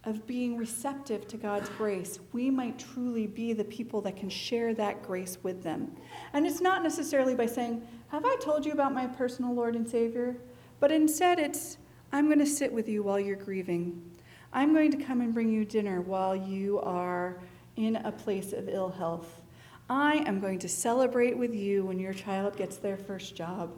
of 0.06 0.28
being 0.28 0.56
receptive 0.56 1.28
to 1.28 1.38
God's 1.38 1.68
grace, 1.70 2.20
we 2.32 2.52
might 2.52 2.78
truly 2.78 3.26
be 3.26 3.54
the 3.54 3.64
people 3.64 4.02
that 4.02 4.16
can 4.16 4.30
share 4.30 4.74
that 4.76 5.02
grace 5.02 5.40
with 5.42 5.64
them. 5.64 5.92
And 6.34 6.46
it's 6.46 6.62
not 6.62 6.84
necessarily 6.84 7.34
by 7.34 7.48
saying, 7.48 7.82
Have 8.16 8.24
I 8.24 8.38
told 8.38 8.66
you 8.66 8.72
about 8.72 8.94
my 8.94 9.08
personal 9.08 9.54
Lord 9.54 9.76
and 9.76 9.86
Savior? 9.86 10.38
But 10.80 10.90
instead, 10.90 11.38
it's, 11.38 11.78
I'm 12.14 12.28
going 12.28 12.40
to 12.40 12.46
sit 12.46 12.72
with 12.72 12.88
you 12.88 13.04
while 13.04 13.20
you're 13.20 13.36
grieving. 13.36 14.10
I'm 14.54 14.74
going 14.74 14.90
to 14.92 15.04
come 15.04 15.20
and 15.20 15.34
bring 15.34 15.50
you 15.50 15.66
dinner 15.66 16.00
while 16.00 16.34
you 16.34 16.80
are 16.80 17.42
in 17.76 17.98
a 17.98 18.14
place 18.14 18.54
of 18.54 18.70
ill 18.70 18.88
health. 18.88 19.42
I 19.90 20.24
am 20.28 20.40
going 20.40 20.60
to 20.60 20.70
celebrate 20.70 21.38
with 21.38 21.54
you 21.54 21.84
when 21.84 22.00
your 22.00 22.14
child 22.14 22.56
gets 22.56 22.78
their 22.78 22.96
first 22.96 23.36
job. 23.36 23.74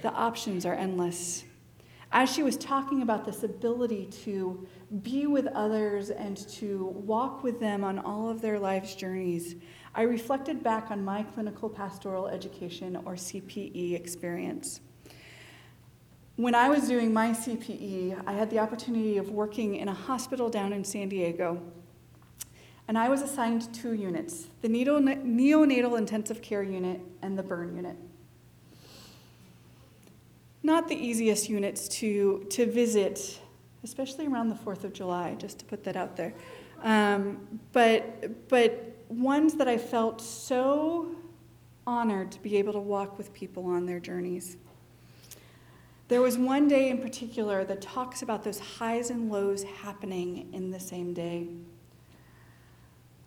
The 0.00 0.10
options 0.10 0.64
are 0.64 0.72
endless. 0.72 1.44
As 2.10 2.32
she 2.32 2.42
was 2.42 2.56
talking 2.56 3.02
about 3.02 3.26
this 3.26 3.42
ability 3.42 4.06
to 4.24 4.66
be 5.02 5.26
with 5.26 5.48
others 5.48 6.08
and 6.08 6.38
to 6.48 6.86
walk 6.86 7.44
with 7.44 7.60
them 7.60 7.84
on 7.84 7.98
all 7.98 8.30
of 8.30 8.40
their 8.40 8.58
life's 8.58 8.94
journeys, 8.94 9.54
I 9.94 10.02
reflected 10.02 10.62
back 10.62 10.90
on 10.90 11.04
my 11.04 11.22
clinical 11.22 11.68
pastoral 11.68 12.28
education 12.28 12.96
or 13.04 13.14
CPE 13.14 13.94
experience. 13.94 14.80
When 16.36 16.54
I 16.54 16.68
was 16.68 16.86
doing 16.86 17.12
my 17.12 17.30
CPE, 17.30 18.22
I 18.26 18.32
had 18.32 18.48
the 18.50 18.60
opportunity 18.60 19.18
of 19.18 19.30
working 19.30 19.76
in 19.76 19.88
a 19.88 19.94
hospital 19.94 20.48
down 20.48 20.72
in 20.72 20.84
San 20.84 21.08
Diego. 21.08 21.60
And 22.86 22.96
I 22.96 23.08
was 23.08 23.22
assigned 23.22 23.74
two 23.74 23.92
units 23.92 24.48
the 24.62 24.68
neonatal 24.68 25.98
intensive 25.98 26.40
care 26.40 26.62
unit 26.62 27.00
and 27.22 27.38
the 27.38 27.42
burn 27.42 27.74
unit. 27.74 27.96
Not 30.62 30.88
the 30.88 30.94
easiest 30.94 31.48
units 31.48 31.88
to, 31.88 32.46
to 32.50 32.66
visit, 32.70 33.40
especially 33.84 34.26
around 34.26 34.48
the 34.48 34.54
4th 34.54 34.84
of 34.84 34.92
July, 34.92 35.34
just 35.38 35.58
to 35.60 35.64
put 35.64 35.84
that 35.84 35.96
out 35.96 36.16
there. 36.16 36.34
Um, 36.82 37.60
but, 37.72 38.48
but 38.48 38.97
ones 39.08 39.54
that 39.54 39.68
I 39.68 39.78
felt 39.78 40.20
so 40.20 41.08
honored 41.86 42.30
to 42.32 42.40
be 42.40 42.56
able 42.56 42.72
to 42.74 42.78
walk 42.78 43.16
with 43.16 43.32
people 43.32 43.66
on 43.66 43.86
their 43.86 44.00
journeys. 44.00 44.56
There 46.08 46.22
was 46.22 46.38
one 46.38 46.68
day 46.68 46.88
in 46.90 46.98
particular 46.98 47.64
that 47.64 47.82
talks 47.82 48.22
about 48.22 48.42
those 48.44 48.58
highs 48.58 49.10
and 49.10 49.30
lows 49.30 49.62
happening 49.62 50.52
in 50.52 50.70
the 50.70 50.80
same 50.80 51.12
day. 51.12 51.48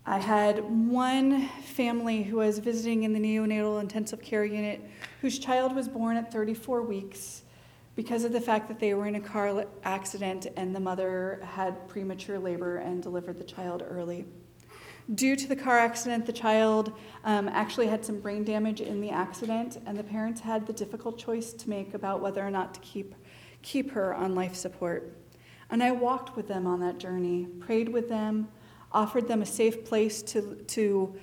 I 0.06 0.18
had 0.18 0.64
one 0.64 1.48
family 1.64 2.24
who 2.24 2.38
was 2.38 2.58
visiting 2.58 3.04
in 3.04 3.14
the 3.14 3.20
neonatal 3.20 3.80
intensive 3.80 4.20
care 4.22 4.44
unit 4.44 4.82
whose 5.22 5.38
child 5.38 5.76
was 5.76 5.88
born 5.88 6.18
at 6.18 6.32
34 6.32 6.82
weeks 6.82 7.44
because 7.96 8.24
of 8.24 8.32
the 8.32 8.42
fact 8.42 8.68
that 8.68 8.80
they 8.80 8.96
were 8.96 9.06
in 9.06 9.16
a 9.16 9.22
car 9.22 9.66
accident 9.84 10.48
and 10.58 10.76
the 10.76 10.80
mother 10.80 11.40
had 11.44 11.88
premature 11.88 12.40
labor 12.40 12.78
and 12.78 13.04
delivered 13.04 13.38
the 13.38 13.44
child 13.44 13.84
early. 13.88 14.26
Due 15.16 15.36
to 15.36 15.48
the 15.48 15.56
car 15.56 15.78
accident, 15.78 16.26
the 16.26 16.34
child 16.34 16.94
um, 17.24 17.50
actually 17.50 17.88
had 17.88 18.06
some 18.06 18.20
brain 18.20 18.44
damage 18.44 18.82
in 18.82 19.02
the 19.02 19.10
accident, 19.10 19.82
and 19.86 19.98
the 19.98 20.04
parents 20.04 20.40
had 20.40 20.66
the 20.68 20.74
difficult 20.74 21.18
choice 21.18 21.54
to 21.54 21.70
make 21.70 21.94
about 21.94 22.22
whether 22.22 22.46
or 22.46 22.52
not 22.52 22.74
to 22.74 22.80
keep, 22.82 23.16
keep 23.62 23.92
her 23.92 24.14
on 24.14 24.36
life 24.36 24.56
support. 24.56 25.16
And 25.70 25.82
I 25.82 25.92
walked 25.92 26.36
with 26.36 26.48
them 26.48 26.68
on 26.68 26.80
that 26.82 26.98
journey, 26.98 27.48
prayed 27.60 27.90
with 27.90 28.10
them, 28.10 28.48
offered 28.92 29.28
them 29.28 29.42
a 29.42 29.46
safe 29.46 29.86
place 29.86 30.22
to, 30.22 30.56
to, 30.68 31.16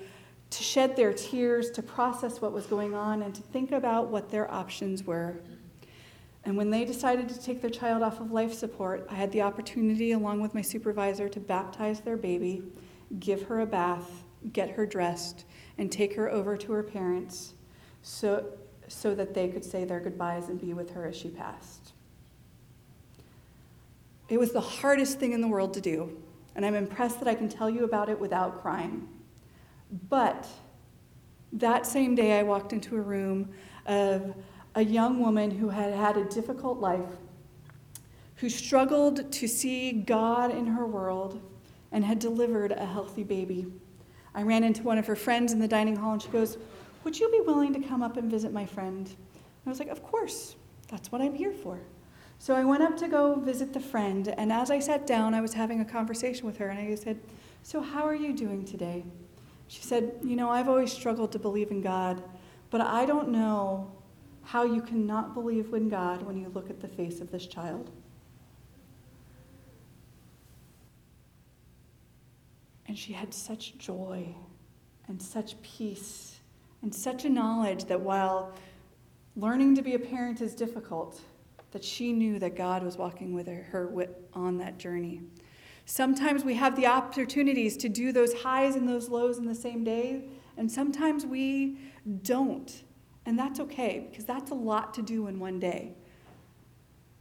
to 0.49 0.63
shed 0.63 0.95
their 0.95 1.13
tears, 1.13 1.71
to 1.71 1.81
process 1.81 2.41
what 2.41 2.51
was 2.51 2.65
going 2.65 2.93
on, 2.93 3.21
and 3.21 3.33
to 3.33 3.41
think 3.41 3.71
about 3.71 4.09
what 4.09 4.29
their 4.29 4.51
options 4.51 5.03
were. 5.03 5.37
And 6.43 6.57
when 6.57 6.69
they 6.69 6.83
decided 6.85 7.29
to 7.29 7.39
take 7.39 7.61
their 7.61 7.69
child 7.69 8.01
off 8.01 8.19
of 8.19 8.31
life 8.31 8.53
support, 8.53 9.07
I 9.09 9.15
had 9.15 9.31
the 9.31 9.41
opportunity, 9.41 10.11
along 10.11 10.41
with 10.41 10.53
my 10.53 10.61
supervisor, 10.61 11.29
to 11.29 11.39
baptize 11.39 12.01
their 12.01 12.17
baby 12.17 12.63
give 13.17 13.43
her 13.43 13.61
a 13.61 13.65
bath, 13.65 14.23
get 14.53 14.71
her 14.71 14.85
dressed, 14.85 15.45
and 15.77 15.91
take 15.91 16.15
her 16.15 16.29
over 16.29 16.55
to 16.57 16.71
her 16.73 16.83
parents 16.83 17.53
so, 18.01 18.45
so 18.87 19.15
that 19.15 19.33
they 19.33 19.47
could 19.47 19.63
say 19.63 19.85
their 19.85 19.99
goodbyes 19.99 20.49
and 20.49 20.59
be 20.59 20.73
with 20.73 20.91
her 20.91 21.05
as 21.05 21.15
she 21.15 21.29
passed. 21.29 21.93
It 24.27 24.39
was 24.39 24.51
the 24.51 24.61
hardest 24.61 25.19
thing 25.19 25.33
in 25.33 25.41
the 25.41 25.47
world 25.47 25.73
to 25.73 25.81
do, 25.81 26.15
and 26.55 26.65
I'm 26.65 26.75
impressed 26.75 27.19
that 27.19 27.27
I 27.27 27.33
can 27.33 27.49
tell 27.49 27.69
you 27.69 27.83
about 27.83 28.09
it 28.09 28.19
without 28.19 28.61
crying. 28.61 29.07
But 30.09 30.47
that 31.53 31.87
same 31.87 32.13
day, 32.13 32.37
I 32.37 32.43
walked 32.43 32.73
into 32.73 32.95
a 32.95 33.01
room 33.01 33.49
of 33.87 34.35
a 34.75 34.83
young 34.83 35.19
woman 35.19 35.49
who 35.49 35.69
had 35.69 35.93
had 35.93 36.15
a 36.15 36.25
difficult 36.25 36.79
life, 36.79 37.17
who 38.35 38.49
struggled 38.49 39.31
to 39.31 39.47
see 39.47 39.91
God 39.91 40.51
in 40.51 40.67
her 40.67 40.85
world 40.85 41.41
and 41.91 42.05
had 42.05 42.19
delivered 42.19 42.71
a 42.71 42.85
healthy 42.85 43.23
baby. 43.23 43.67
I 44.35 44.43
ran 44.43 44.63
into 44.63 44.83
one 44.83 44.97
of 44.97 45.07
her 45.07 45.15
friends 45.15 45.53
in 45.53 45.59
the 45.59 45.67
dining 45.67 45.95
hall 45.95 46.13
and 46.13 46.21
she 46.21 46.29
goes, 46.29 46.57
Would 47.03 47.19
you 47.19 47.29
be 47.31 47.41
willing 47.41 47.73
to 47.73 47.87
come 47.87 48.01
up 48.01 48.17
and 48.17 48.29
visit 48.29 48.53
my 48.53 48.65
friend? 48.65 49.09
I 49.65 49.69
was 49.69 49.79
like, 49.79 49.89
Of 49.89 50.03
course, 50.03 50.55
that's 50.87 51.11
what 51.11 51.21
I'm 51.21 51.33
here 51.35 51.53
for. 51.53 51.79
So 52.41 52.55
I 52.55 52.63
went 52.63 52.83
up 52.83 52.95
to 52.97 53.09
go 53.09 53.35
visit 53.35 53.73
the 53.73 53.81
friend, 53.81 54.33
and 54.37 54.51
as 54.51 54.71
I 54.71 54.79
sat 54.79 55.05
down, 55.05 55.33
I 55.33 55.41
was 55.41 55.53
having 55.53 55.81
a 55.81 55.85
conversation 55.85 56.45
with 56.45 56.57
her, 56.57 56.69
and 56.69 56.79
I 56.79 56.95
said, 56.95 57.19
So, 57.63 57.81
how 57.81 58.07
are 58.07 58.15
you 58.15 58.31
doing 58.33 58.63
today? 58.63 59.03
She 59.67 59.81
said, 59.81 60.13
You 60.23 60.37
know, 60.37 60.49
I've 60.49 60.69
always 60.69 60.91
struggled 60.91 61.33
to 61.33 61.39
believe 61.39 61.69
in 61.69 61.81
God, 61.81 62.23
but 62.69 62.79
I 62.79 63.05
don't 63.05 63.29
know 63.29 63.91
how 64.43 64.63
you 64.63 64.81
cannot 64.81 65.33
believe 65.33 65.73
in 65.73 65.89
God 65.89 66.21
when 66.21 66.37
you 66.37 66.49
look 66.53 66.69
at 66.69 66.79
the 66.79 66.87
face 66.87 67.19
of 67.19 67.29
this 67.29 67.45
child. 67.45 67.91
And 72.89 72.97
she 72.97 73.13
had 73.13 73.35
such 73.35 73.77
joy 73.77 74.35
and 75.07 75.21
such 75.21 75.61
peace 75.61 76.39
and 76.81 76.93
such 76.93 77.23
a 77.23 77.29
knowledge 77.29 77.85
that 77.85 78.01
while 78.01 78.55
learning 79.35 79.75
to 79.75 79.83
be 79.83 79.93
a 79.93 79.99
parent 79.99 80.41
is 80.41 80.55
difficult, 80.55 81.21
that 81.69 81.83
she 81.83 82.11
knew 82.11 82.39
that 82.39 82.55
God 82.55 82.81
was 82.81 82.97
walking 82.97 83.31
with 83.35 83.45
her, 83.45 83.67
her 83.69 84.07
on 84.33 84.57
that 84.57 84.79
journey. 84.79 85.21
Sometimes 85.85 86.43
we 86.43 86.55
have 86.55 86.75
the 86.75 86.87
opportunities 86.87 87.77
to 87.77 87.89
do 87.89 88.11
those 88.11 88.33
highs 88.41 88.75
and 88.75 88.89
those 88.89 89.07
lows 89.07 89.37
in 89.37 89.45
the 89.45 89.53
same 89.53 89.83
day, 89.83 90.23
and 90.57 90.71
sometimes 90.71 91.27
we 91.27 91.77
don't. 92.23 92.83
And 93.27 93.37
that's 93.37 93.59
okay, 93.59 94.07
because 94.09 94.25
that's 94.25 94.49
a 94.49 94.55
lot 94.55 94.95
to 94.95 95.03
do 95.03 95.27
in 95.27 95.39
one 95.39 95.59
day. 95.59 95.93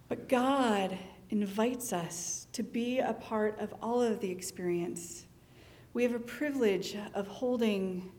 But 0.09 0.31
God 0.31 0.97
invites 1.29 1.93
us 1.93 2.47
to 2.55 2.63
be 2.63 3.01
a 3.01 3.13
part 3.13 3.59
of 3.61 3.75
all 3.83 4.01
of 4.01 4.21
the 4.21 4.31
experience. 4.31 5.27
We 5.95 6.03
have 6.03 6.15
a 6.15 6.21
privilege 6.21 6.97
of 7.15 7.27
holding 7.27 8.13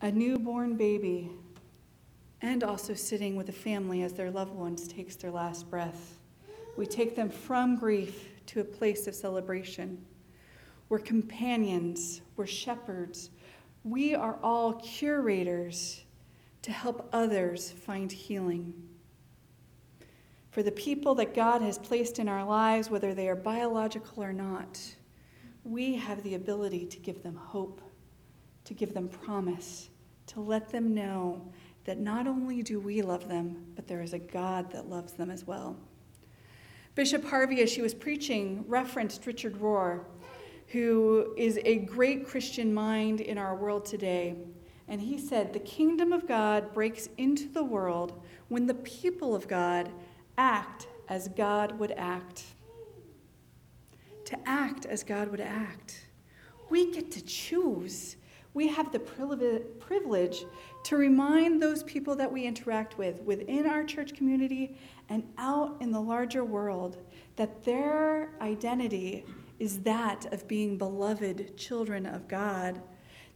a 0.00 0.12
newborn 0.12 0.76
baby 0.76 1.30
and 2.42 2.62
also 2.62 2.92
sitting 2.92 3.36
with 3.36 3.48
a 3.48 3.52
family 3.52 4.02
as 4.02 4.12
their 4.12 4.30
loved 4.30 4.54
ones 4.54 4.86
takes 4.86 5.16
their 5.16 5.30
last 5.30 5.70
breath. 5.70 6.18
We 6.76 6.86
take 6.86 7.16
them 7.16 7.30
from 7.30 7.76
grief 7.76 8.28
to 8.46 8.60
a 8.60 8.64
place 8.64 9.06
of 9.06 9.14
celebration. 9.14 10.04
We're 10.88 10.98
companions, 10.98 12.20
we're 12.36 12.46
shepherds. 12.46 13.30
We 13.84 14.14
are 14.14 14.38
all 14.42 14.74
curators 14.74 16.02
to 16.62 16.70
help 16.70 17.08
others 17.12 17.72
find 17.72 18.12
healing. 18.12 18.74
For 20.50 20.62
the 20.62 20.72
people 20.72 21.14
that 21.14 21.34
God 21.34 21.62
has 21.62 21.78
placed 21.78 22.18
in 22.18 22.28
our 22.28 22.44
lives, 22.44 22.90
whether 22.90 23.14
they 23.14 23.28
are 23.28 23.36
biological 23.36 24.22
or 24.22 24.32
not, 24.32 24.78
we 25.64 25.94
have 25.94 26.22
the 26.22 26.34
ability 26.34 26.86
to 26.86 26.98
give 26.98 27.22
them 27.22 27.36
hope, 27.36 27.80
to 28.64 28.74
give 28.74 28.94
them 28.94 29.08
promise, 29.08 29.90
to 30.26 30.40
let 30.40 30.70
them 30.70 30.94
know 30.94 31.52
that 31.84 31.98
not 31.98 32.26
only 32.26 32.62
do 32.62 32.80
we 32.80 33.02
love 33.02 33.28
them, 33.28 33.64
but 33.74 33.86
there 33.86 34.02
is 34.02 34.12
a 34.12 34.18
God 34.18 34.70
that 34.72 34.88
loves 34.88 35.12
them 35.14 35.30
as 35.30 35.46
well. 35.46 35.76
Bishop 36.94 37.24
Harvey, 37.24 37.62
as 37.62 37.70
she 37.70 37.80
was 37.80 37.94
preaching, 37.94 38.64
referenced 38.68 39.26
Richard 39.26 39.54
Rohr, 39.54 40.04
who 40.68 41.34
is 41.36 41.58
a 41.64 41.78
great 41.78 42.26
Christian 42.26 42.72
mind 42.72 43.20
in 43.20 43.38
our 43.38 43.54
world 43.54 43.84
today. 43.84 44.36
And 44.88 45.00
he 45.00 45.18
said, 45.18 45.52
The 45.52 45.60
kingdom 45.60 46.12
of 46.12 46.28
God 46.28 46.72
breaks 46.72 47.08
into 47.16 47.48
the 47.48 47.64
world 47.64 48.22
when 48.48 48.66
the 48.66 48.74
people 48.74 49.34
of 49.34 49.48
God 49.48 49.90
act 50.36 50.86
as 51.08 51.28
God 51.28 51.78
would 51.78 51.92
act 51.92 52.44
to 54.32 54.48
act 54.48 54.86
as 54.86 55.04
God 55.04 55.28
would 55.28 55.40
act. 55.40 56.06
We 56.70 56.90
get 56.90 57.10
to 57.12 57.22
choose. 57.22 58.16
We 58.54 58.66
have 58.68 58.90
the 58.90 58.98
privilege 58.98 60.44
to 60.84 60.96
remind 60.96 61.60
those 61.60 61.82
people 61.82 62.16
that 62.16 62.32
we 62.32 62.44
interact 62.44 62.96
with 62.96 63.20
within 63.22 63.66
our 63.66 63.84
church 63.84 64.14
community 64.14 64.78
and 65.10 65.22
out 65.36 65.76
in 65.80 65.90
the 65.90 66.00
larger 66.00 66.44
world 66.44 66.96
that 67.36 67.62
their 67.62 68.30
identity 68.40 69.24
is 69.58 69.80
that 69.80 70.32
of 70.32 70.48
being 70.48 70.78
beloved 70.78 71.56
children 71.56 72.06
of 72.06 72.26
God, 72.26 72.80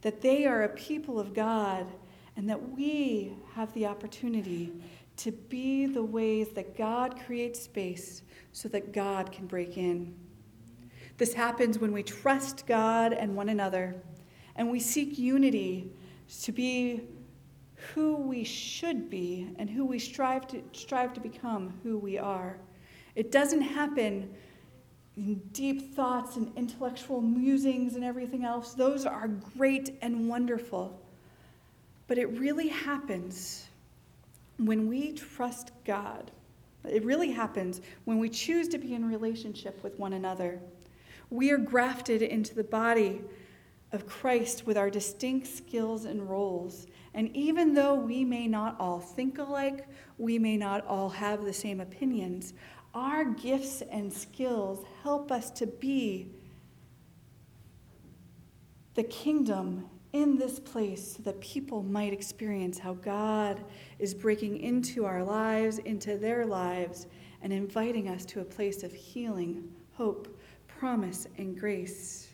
that 0.01 0.21
they 0.21 0.45
are 0.45 0.63
a 0.63 0.69
people 0.69 1.19
of 1.19 1.33
God, 1.33 1.87
and 2.35 2.49
that 2.49 2.71
we 2.71 3.35
have 3.53 3.71
the 3.73 3.85
opportunity 3.85 4.73
to 5.17 5.31
be 5.31 5.85
the 5.85 6.03
ways 6.03 6.49
that 6.49 6.77
God 6.77 7.19
creates 7.25 7.61
space 7.61 8.23
so 8.51 8.67
that 8.69 8.93
God 8.93 9.31
can 9.31 9.47
break 9.47 9.77
in. 9.77 10.15
This 11.17 11.33
happens 11.33 11.79
when 11.79 11.91
we 11.91 12.03
trust 12.03 12.67
God 12.67 13.13
and 13.13 13.35
one 13.35 13.49
another, 13.49 13.95
and 14.55 14.69
we 14.69 14.79
seek 14.79 15.17
unity 15.17 15.91
to 16.41 16.51
be 16.51 17.01
who 17.93 18.15
we 18.17 18.43
should 18.43 19.09
be 19.09 19.49
and 19.57 19.69
who 19.69 19.85
we 19.85 19.99
strive 19.99 20.47
to, 20.47 20.61
strive 20.73 21.13
to 21.13 21.19
become 21.19 21.73
who 21.83 21.97
we 21.97 22.17
are. 22.17 22.57
It 23.15 23.31
doesn't 23.31 23.61
happen 23.61 24.29
in 25.17 25.41
deep 25.51 25.95
thoughts 25.95 26.35
and 26.35 26.55
intellectual 26.55 27.21
musings 27.21 27.95
and 27.95 28.03
everything 28.03 28.45
else, 28.45 28.73
those 28.73 29.05
are 29.05 29.27
great 29.27 29.97
and 30.03 30.29
wonderful. 30.29 31.01
But 32.07 32.19
it 32.19 32.27
really 32.37 32.67
happens 32.67 33.67
when 34.57 34.87
we 34.87 35.13
trust 35.13 35.71
God. 35.85 36.31
It 36.87 37.03
really 37.03 37.31
happens 37.31 37.81
when 38.05 38.19
we 38.19 38.29
choose 38.29 38.67
to 38.69 38.77
be 38.77 38.93
in 38.93 39.09
relationship 39.09 39.83
with 39.83 39.97
one 39.97 40.13
another. 40.13 40.61
We 41.29 41.51
are 41.51 41.57
grafted 41.57 42.21
into 42.21 42.55
the 42.55 42.63
body 42.63 43.21
of 43.91 44.05
Christ 44.05 44.65
with 44.65 44.77
our 44.77 44.89
distinct 44.89 45.47
skills 45.47 46.05
and 46.05 46.29
roles. 46.29 46.87
And 47.13 47.35
even 47.35 47.73
though 47.73 47.95
we 47.95 48.23
may 48.23 48.47
not 48.47 48.75
all 48.79 48.99
think 48.99 49.37
alike, 49.37 49.87
we 50.17 50.37
may 50.37 50.57
not 50.57 50.85
all 50.85 51.09
have 51.09 51.43
the 51.43 51.53
same 51.53 51.79
opinions, 51.79 52.53
our 52.93 53.25
gifts 53.25 53.81
and 53.91 54.11
skills 54.11 54.85
help 55.03 55.31
us 55.31 55.51
to 55.51 55.67
be 55.67 56.31
the 58.95 59.03
kingdom 59.03 59.85
in 60.13 60.37
this 60.37 60.59
place 60.59 61.15
so 61.15 61.23
that 61.23 61.39
people 61.41 61.83
might 61.83 62.13
experience 62.13 62.79
how 62.79 62.93
God 62.93 63.63
is 63.99 64.13
breaking 64.13 64.59
into 64.59 65.05
our 65.05 65.23
lives, 65.23 65.77
into 65.79 66.17
their 66.17 66.45
lives, 66.45 67.07
and 67.41 67.53
inviting 67.53 68.09
us 68.09 68.25
to 68.25 68.39
a 68.39 68.45
place 68.45 68.83
of 68.83 68.93
healing, 68.93 69.71
hope, 69.93 70.36
promise, 70.79 71.27
and 71.37 71.59
grace. 71.59 72.27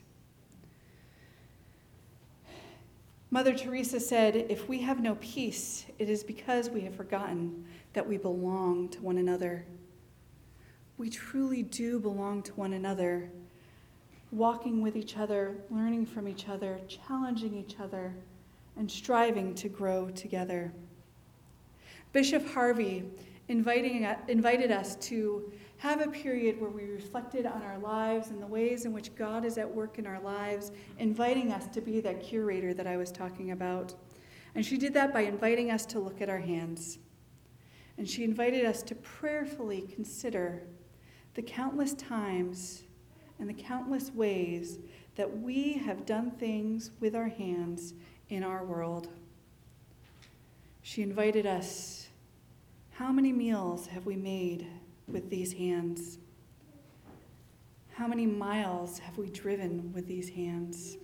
Mother 3.32 3.54
Teresa 3.54 4.00
said, 4.00 4.36
If 4.36 4.68
we 4.68 4.80
have 4.82 5.02
no 5.02 5.16
peace, 5.16 5.86
it 5.98 6.10
is 6.10 6.24
because 6.24 6.70
we 6.70 6.82
have 6.82 6.96
forgotten 6.96 7.66
that 7.94 8.08
we 8.08 8.18
belong 8.18 8.90
to 8.90 9.02
one 9.02 9.18
another. 9.18 9.66
We 10.98 11.10
truly 11.10 11.64
do 11.64 12.00
belong 12.00 12.44
to 12.44 12.54
one 12.54 12.74
another 12.74 13.30
walking 14.34 14.82
with 14.82 14.96
each 14.96 15.18
other, 15.18 15.56
learning 15.70 16.08
from 16.08 16.28
each 16.28 16.50
other, 16.50 16.80
challenging 16.88 17.56
each 17.56 17.80
other, 17.80 18.16
and 18.78 18.90
striving 18.90 19.54
to 19.54 19.70
grow 19.70 20.10
together. 20.10 20.74
Bishop 22.12 22.46
Harvey 22.48 23.04
inviting, 23.48 24.08
invited 24.28 24.72
us 24.72 24.96
to 24.96 25.52
have 25.84 26.00
a 26.00 26.08
period 26.08 26.62
where 26.62 26.70
we 26.70 26.86
reflected 26.86 27.46
on 27.46 27.62
our 27.62 27.78
lives 27.78 28.30
and 28.30 28.42
the 28.42 28.48
ways 28.48 28.86
in 28.86 28.94
which 28.94 29.14
God 29.16 29.44
is 29.44 29.58
at 29.58 29.70
work 29.70 30.00
in 30.00 30.08
our 30.08 30.22
lives, 30.22 30.72
inviting 30.98 31.52
us 31.52 31.68
to 31.68 31.82
be 31.82 32.00
that 32.00 32.24
curator 32.24 32.74
that 32.74 32.88
I 32.88 32.96
was 32.96 33.12
talking 33.12 33.52
about. 33.52 33.94
And 34.56 34.66
she 34.66 34.78
did 34.78 34.94
that 34.94 35.12
by 35.12 35.24
inviting 35.24 35.72
us 35.72 35.86
to 35.88 36.00
look 36.00 36.22
at 36.22 36.30
our 36.30 36.40
hands. 36.40 37.00
And 37.98 38.10
she 38.10 38.24
invited 38.24 38.64
us 38.64 38.82
to 38.84 38.96
prayerfully 38.96 39.82
consider 39.94 40.64
the 41.34 41.42
countless 41.42 41.94
times 41.96 42.84
and 43.38 43.50
the 43.50 43.54
countless 43.54 44.10
ways 44.12 44.80
that 45.18 45.42
we 45.42 45.74
have 45.74 46.06
done 46.06 46.32
things 46.32 46.92
with 47.02 47.14
our 47.14 47.28
hands 47.28 47.94
in 48.30 48.42
our 48.42 48.64
world. 48.64 49.10
She 50.82 51.02
invited 51.02 51.46
us 51.46 52.08
how 52.92 53.12
many 53.12 53.34
meals 53.34 53.88
have 53.88 54.06
we 54.06 54.16
made 54.16 54.66
with 55.08 55.30
these 55.30 55.54
hands? 55.54 56.18
How 57.94 58.08
many 58.08 58.26
miles 58.26 59.00
have 59.00 59.18
we 59.18 59.30
driven 59.30 59.92
with 59.94 60.08
these 60.08 60.30
hands? 60.30 60.98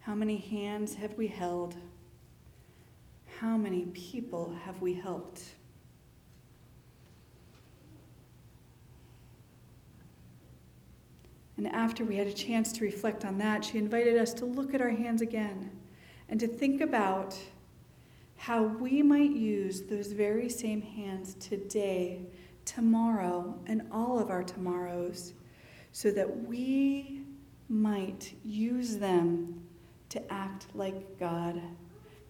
How 0.00 0.14
many 0.14 0.36
hands 0.36 0.94
have 0.94 1.14
we 1.14 1.26
held? 1.26 1.76
How 3.38 3.56
many 3.56 3.86
people 3.86 4.54
have 4.64 4.80
we 4.82 4.94
helped? 4.94 5.42
And 11.56 11.66
after 11.68 12.04
we 12.06 12.16
had 12.16 12.26
a 12.26 12.32
chance 12.32 12.72
to 12.72 12.84
reflect 12.84 13.24
on 13.26 13.36
that, 13.38 13.64
she 13.64 13.76
invited 13.76 14.16
us 14.16 14.32
to 14.34 14.46
look 14.46 14.72
at 14.72 14.80
our 14.80 14.88
hands 14.88 15.20
again 15.20 15.70
and 16.30 16.40
to 16.40 16.46
think 16.46 16.80
about 16.80 17.36
how 18.36 18.62
we 18.62 19.02
might 19.02 19.32
use 19.32 19.82
those 19.82 20.12
very 20.12 20.48
same 20.48 20.80
hands 20.80 21.34
today, 21.34 22.22
tomorrow, 22.74 23.58
and 23.66 23.82
all 23.90 24.18
of 24.20 24.30
our 24.30 24.44
tomorrows 24.44 25.34
so 25.92 26.10
that 26.12 26.46
we 26.46 27.22
might 27.68 28.32
use 28.44 28.96
them 28.96 29.60
to 30.08 30.32
act 30.32 30.66
like 30.74 31.18
God, 31.18 31.60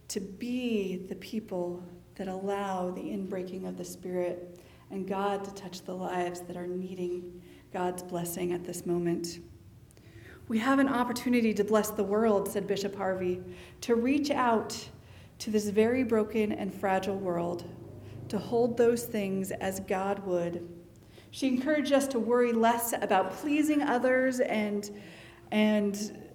to 0.08 0.20
be 0.20 1.04
the 1.08 1.14
people 1.16 1.82
that 2.14 2.26
allow 2.26 2.90
the 2.90 3.02
inbreaking 3.02 3.68
of 3.68 3.76
the 3.76 3.84
Spirit 3.84 4.58
and 4.90 5.06
God 5.06 5.44
to 5.44 5.54
touch 5.54 5.82
the 5.82 5.94
lives 5.94 6.40
that 6.40 6.56
are 6.56 6.66
needing 6.66 7.42
God's 7.72 8.02
blessing 8.02 8.52
at 8.52 8.64
this 8.64 8.86
moment. 8.86 9.40
We 10.48 10.58
have 10.58 10.78
an 10.78 10.88
opportunity 10.88 11.52
to 11.54 11.64
bless 11.64 11.90
the 11.90 12.02
world, 12.02 12.48
said 12.48 12.66
Bishop 12.66 12.96
Harvey, 12.96 13.42
to 13.82 13.94
reach 13.94 14.30
out 14.30 14.88
to 15.38 15.50
this 15.50 15.68
very 15.68 16.02
broken 16.02 16.50
and 16.52 16.74
fragile 16.74 17.16
world, 17.16 17.64
to 18.30 18.38
hold 18.38 18.76
those 18.76 19.04
things 19.04 19.50
as 19.50 19.80
God 19.80 20.24
would. 20.26 20.66
She 21.32 21.48
encouraged 21.48 21.92
us 21.92 22.08
to 22.08 22.18
worry 22.18 22.52
less 22.52 22.92
about 22.92 23.32
pleasing 23.32 23.82
others 23.82 24.40
and, 24.40 24.90
and 25.50 26.30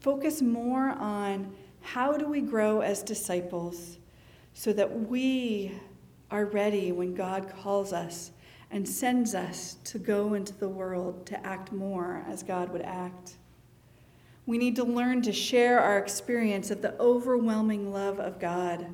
focus 0.00 0.42
more 0.42 0.90
on 0.90 1.54
how 1.80 2.16
do 2.16 2.26
we 2.26 2.40
grow 2.40 2.80
as 2.80 3.02
disciples 3.02 3.98
so 4.52 4.72
that 4.72 5.08
we 5.08 5.72
are 6.30 6.46
ready 6.46 6.92
when 6.92 7.14
God 7.14 7.52
calls 7.62 7.92
us 7.92 8.32
and 8.70 8.88
sends 8.88 9.34
us 9.34 9.76
to 9.84 9.98
go 9.98 10.34
into 10.34 10.54
the 10.54 10.68
world 10.68 11.26
to 11.26 11.46
act 11.46 11.72
more 11.72 12.24
as 12.28 12.42
God 12.42 12.70
would 12.70 12.82
act. 12.82 13.36
We 14.46 14.58
need 14.58 14.76
to 14.76 14.84
learn 14.84 15.22
to 15.22 15.32
share 15.32 15.80
our 15.80 15.98
experience 15.98 16.70
of 16.70 16.82
the 16.82 16.98
overwhelming 17.00 17.92
love 17.92 18.18
of 18.18 18.40
God. 18.40 18.86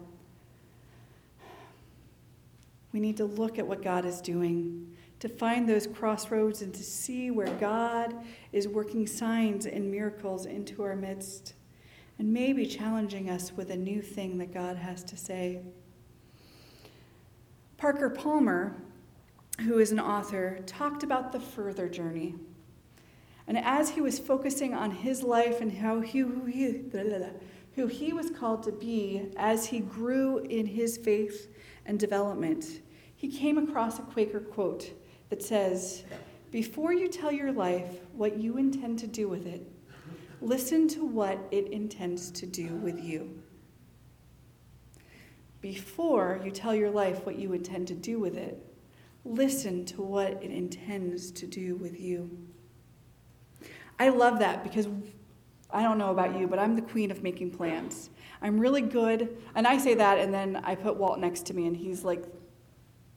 We 2.93 3.01
need 3.01 3.17
to 3.17 3.25
look 3.25 3.59
at 3.59 3.67
what 3.67 3.83
God 3.83 4.05
is 4.05 4.21
doing, 4.21 4.95
to 5.21 5.29
find 5.29 5.69
those 5.69 5.87
crossroads 5.87 6.63
and 6.63 6.75
to 6.75 6.83
see 6.83 7.31
where 7.31 7.55
God 7.59 8.15
is 8.53 8.69
working 8.69 9.07
signs 9.07 9.67
and 9.67 9.91
miracles 9.91 10.47
into 10.47 10.83
our 10.83 10.97
midst, 10.97 11.55
and 12.19 12.33
maybe 12.33 12.67
challenging 12.67 13.31
us 13.31 13.53
with 13.53 13.71
a 13.71 13.77
new 13.77 14.03
thing 14.03 14.39
that 14.39 14.53
God 14.53 14.77
has 14.77 15.03
to 15.05 15.17
say. 15.17 15.61
Parker 17.79 18.11
Palmer 18.11 18.83
who 19.61 19.79
is 19.79 19.93
an 19.93 20.01
author, 20.01 20.61
talked 20.67 21.03
about 21.03 21.33
the 21.33 21.41
further 21.41 21.89
journey. 21.89 22.35
And 23.47 23.59
as 23.59 23.91
he 23.91 24.01
was 24.01 24.19
focusing 24.19 24.73
on 24.73 24.91
his 24.91 25.23
life 25.23 25.61
and 25.61 25.73
how 25.73 26.01
he, 26.01 26.21
who, 26.21 26.45
he, 26.47 26.73
blah, 26.73 27.03
blah, 27.05 27.19
blah, 27.19 27.27
who 27.75 27.87
he 27.87 28.13
was 28.13 28.31
called 28.31 28.63
to 28.65 28.73
be 28.73 29.31
as 29.37 29.67
he 29.67 29.81
grew 29.81 30.39
in 30.39 30.67
his 30.67 30.97
faith 30.97 31.49
and 31.87 31.99
development, 31.99 32.83
he 33.15 33.29
came 33.29 33.59
across 33.59 33.99
a 33.99 34.03
Quaker 34.03 34.41
quote 34.41 34.93
that 35.29 35.43
says, 35.43 36.05
Before 36.51 36.93
you 36.93 37.09
tell 37.09 37.33
your 37.33 37.53
life 37.53 38.01
what 38.13 38.37
you 38.39 38.57
intend 38.57 38.99
to 39.01 39.07
do 39.07 39.29
with 39.29 39.47
it, 39.47 39.71
listen 40.41 40.89
to 40.89 41.05
what 41.05 41.39
it 41.51 41.69
intends 41.69 42.31
to 42.33 42.47
do 42.47 42.75
with 42.77 43.03
you. 43.03 43.43
Before 45.61 46.41
you 46.45 46.51
tell 46.51 46.75
your 46.75 46.91
life 46.91 47.25
what 47.25 47.39
you 47.39 47.53
intend 47.53 47.89
to 47.89 47.95
do 47.95 48.19
with 48.19 48.37
it, 48.37 48.63
Listen 49.25 49.85
to 49.85 50.03
what 50.03 50.43
it 50.43 50.51
intends 50.51 51.31
to 51.31 51.47
do 51.47 51.77
with 51.77 52.01
you. 52.01 52.29
I 53.99 54.09
love 54.09 54.41
that 54.41 54.65
because 54.65 54.89
I 55.71 55.83
don't 55.83 55.99
know 55.99 56.11
about 56.11 56.39
you, 56.39 56.49
but 56.49 56.59
I'm 56.59 56.75
the 56.75 56.83
queen 56.83 57.11
of 57.11 57.23
making 57.23 57.53
plans. 57.53 58.11
I'm 58.43 58.59
really 58.59 58.83
good, 58.83 59.37
and 59.55 59.67
I 59.69 59.79
say 59.79 59.95
that, 59.95 60.19
and 60.19 60.35
then 60.35 60.61
I 60.65 60.75
put 60.75 60.97
Walt 60.97 61.21
next 61.21 61.47
to 61.47 61.55
me, 61.55 61.69
and 61.69 61.77
he's 61.77 62.03
like 62.03 62.25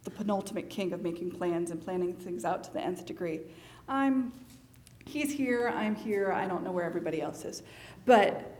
the 0.04 0.12
penultimate 0.12 0.70
king 0.70 0.94
of 0.94 1.02
making 1.02 1.32
plans 1.32 1.72
and 1.72 1.84
planning 1.84 2.14
things 2.14 2.46
out 2.46 2.64
to 2.66 2.74
the 2.74 2.80
nth 2.80 3.08
degree. 3.08 3.42
I'm, 3.90 4.32
he's 5.04 5.32
here, 5.32 5.68
I'm 5.76 5.96
here, 5.96 6.32
I 6.32 6.48
don't 6.48 6.64
know 6.64 6.72
where 6.72 6.86
everybody 6.86 7.22
else 7.22 7.44
is. 7.44 7.64
But, 8.06 8.56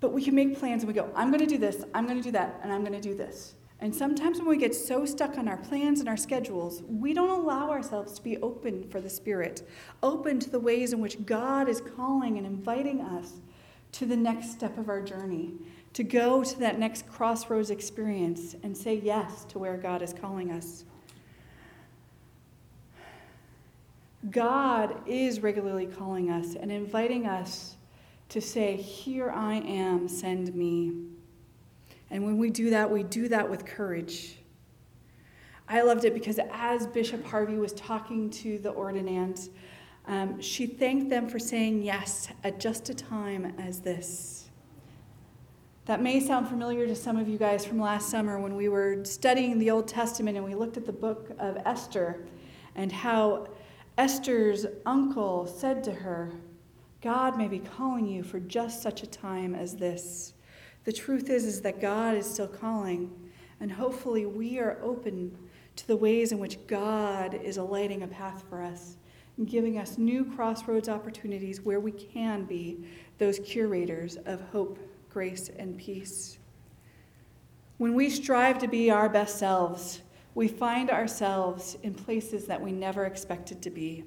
but 0.00 0.12
we 0.12 0.22
can 0.22 0.34
make 0.34 0.58
plans 0.58 0.82
and 0.82 0.88
we 0.88 0.94
go, 0.94 1.10
I'm 1.14 1.30
going 1.30 1.40
to 1.40 1.46
do 1.46 1.58
this, 1.58 1.82
I'm 1.94 2.06
going 2.06 2.18
to 2.18 2.22
do 2.22 2.32
that, 2.32 2.60
and 2.62 2.70
I'm 2.70 2.82
going 2.84 2.92
to 2.92 3.00
do 3.00 3.16
this. 3.16 3.54
And 3.80 3.92
sometimes 3.92 4.38
when 4.38 4.48
we 4.48 4.58
get 4.58 4.74
so 4.74 5.04
stuck 5.06 5.38
on 5.38 5.48
our 5.48 5.56
plans 5.56 5.98
and 5.98 6.08
our 6.08 6.16
schedules, 6.16 6.82
we 6.86 7.14
don't 7.14 7.30
allow 7.30 7.70
ourselves 7.70 8.12
to 8.12 8.22
be 8.22 8.36
open 8.36 8.88
for 8.90 9.00
the 9.00 9.10
Spirit, 9.10 9.66
open 10.02 10.38
to 10.40 10.50
the 10.50 10.60
ways 10.60 10.92
in 10.92 11.00
which 11.00 11.24
God 11.24 11.68
is 11.68 11.80
calling 11.80 12.36
and 12.36 12.46
inviting 12.46 13.00
us 13.00 13.40
to 13.92 14.06
the 14.06 14.16
next 14.16 14.52
step 14.52 14.78
of 14.78 14.88
our 14.88 15.00
journey, 15.00 15.52
to 15.92 16.02
go 16.02 16.42
to 16.42 16.58
that 16.58 16.78
next 16.78 17.06
crossroads 17.08 17.70
experience 17.70 18.56
and 18.62 18.76
say 18.76 18.94
yes 18.94 19.44
to 19.44 19.58
where 19.58 19.76
God 19.76 20.02
is 20.02 20.12
calling 20.12 20.50
us. 20.50 20.84
God 24.30 24.96
is 25.06 25.40
regularly 25.40 25.86
calling 25.86 26.30
us 26.30 26.54
and 26.54 26.70
inviting 26.70 27.26
us 27.26 27.76
to 28.28 28.40
say, 28.40 28.76
Here 28.76 29.30
I 29.30 29.56
am, 29.56 30.08
send 30.08 30.54
me. 30.54 30.92
And 32.10 32.24
when 32.24 32.38
we 32.38 32.50
do 32.50 32.70
that, 32.70 32.90
we 32.90 33.02
do 33.02 33.28
that 33.28 33.48
with 33.48 33.66
courage. 33.66 34.36
I 35.68 35.82
loved 35.82 36.04
it 36.04 36.14
because 36.14 36.38
as 36.50 36.86
Bishop 36.86 37.24
Harvey 37.24 37.56
was 37.56 37.72
talking 37.72 38.30
to 38.30 38.58
the 38.58 38.70
ordinands, 38.70 39.50
um, 40.12 40.42
she 40.42 40.66
thanked 40.66 41.08
them 41.08 41.26
for 41.26 41.38
saying 41.38 41.82
yes 41.82 42.28
at 42.44 42.60
just 42.60 42.90
a 42.90 42.94
time 42.94 43.54
as 43.58 43.80
this. 43.80 44.50
That 45.86 46.02
may 46.02 46.20
sound 46.20 46.48
familiar 46.48 46.86
to 46.86 46.94
some 46.94 47.16
of 47.16 47.28
you 47.28 47.38
guys 47.38 47.64
from 47.64 47.80
last 47.80 48.10
summer 48.10 48.38
when 48.38 48.54
we 48.54 48.68
were 48.68 49.06
studying 49.06 49.58
the 49.58 49.70
Old 49.70 49.88
Testament 49.88 50.36
and 50.36 50.44
we 50.44 50.54
looked 50.54 50.76
at 50.76 50.84
the 50.84 50.92
book 50.92 51.30
of 51.38 51.56
Esther 51.64 52.26
and 52.74 52.92
how 52.92 53.48
Esther's 53.96 54.66
uncle 54.84 55.46
said 55.46 55.82
to 55.84 55.92
her, 55.92 56.30
God 57.00 57.38
may 57.38 57.48
be 57.48 57.60
calling 57.60 58.06
you 58.06 58.22
for 58.22 58.38
just 58.38 58.82
such 58.82 59.02
a 59.02 59.06
time 59.06 59.54
as 59.54 59.76
this. 59.76 60.34
The 60.84 60.92
truth 60.92 61.30
is, 61.30 61.46
is 61.46 61.62
that 61.62 61.80
God 61.80 62.18
is 62.18 62.30
still 62.30 62.48
calling, 62.48 63.10
and 63.60 63.72
hopefully 63.72 64.26
we 64.26 64.58
are 64.58 64.76
open 64.82 65.34
to 65.76 65.86
the 65.86 65.96
ways 65.96 66.32
in 66.32 66.38
which 66.38 66.58
God 66.66 67.32
is 67.32 67.56
lighting 67.56 68.02
a 68.02 68.08
path 68.08 68.44
for 68.50 68.62
us 68.62 68.98
giving 69.44 69.78
us 69.78 69.98
new 69.98 70.24
crossroads 70.24 70.88
opportunities 70.88 71.60
where 71.62 71.80
we 71.80 71.92
can 71.92 72.44
be 72.44 72.84
those 73.18 73.38
curators 73.38 74.16
of 74.26 74.40
hope, 74.52 74.78
grace, 75.10 75.50
and 75.58 75.76
peace. 75.76 76.38
When 77.78 77.94
we 77.94 78.10
strive 78.10 78.58
to 78.58 78.68
be 78.68 78.90
our 78.90 79.08
best 79.08 79.38
selves, 79.38 80.02
we 80.34 80.48
find 80.48 80.90
ourselves 80.90 81.76
in 81.82 81.94
places 81.94 82.46
that 82.46 82.60
we 82.60 82.72
never 82.72 83.06
expected 83.06 83.62
to 83.62 83.70
be. 83.70 84.04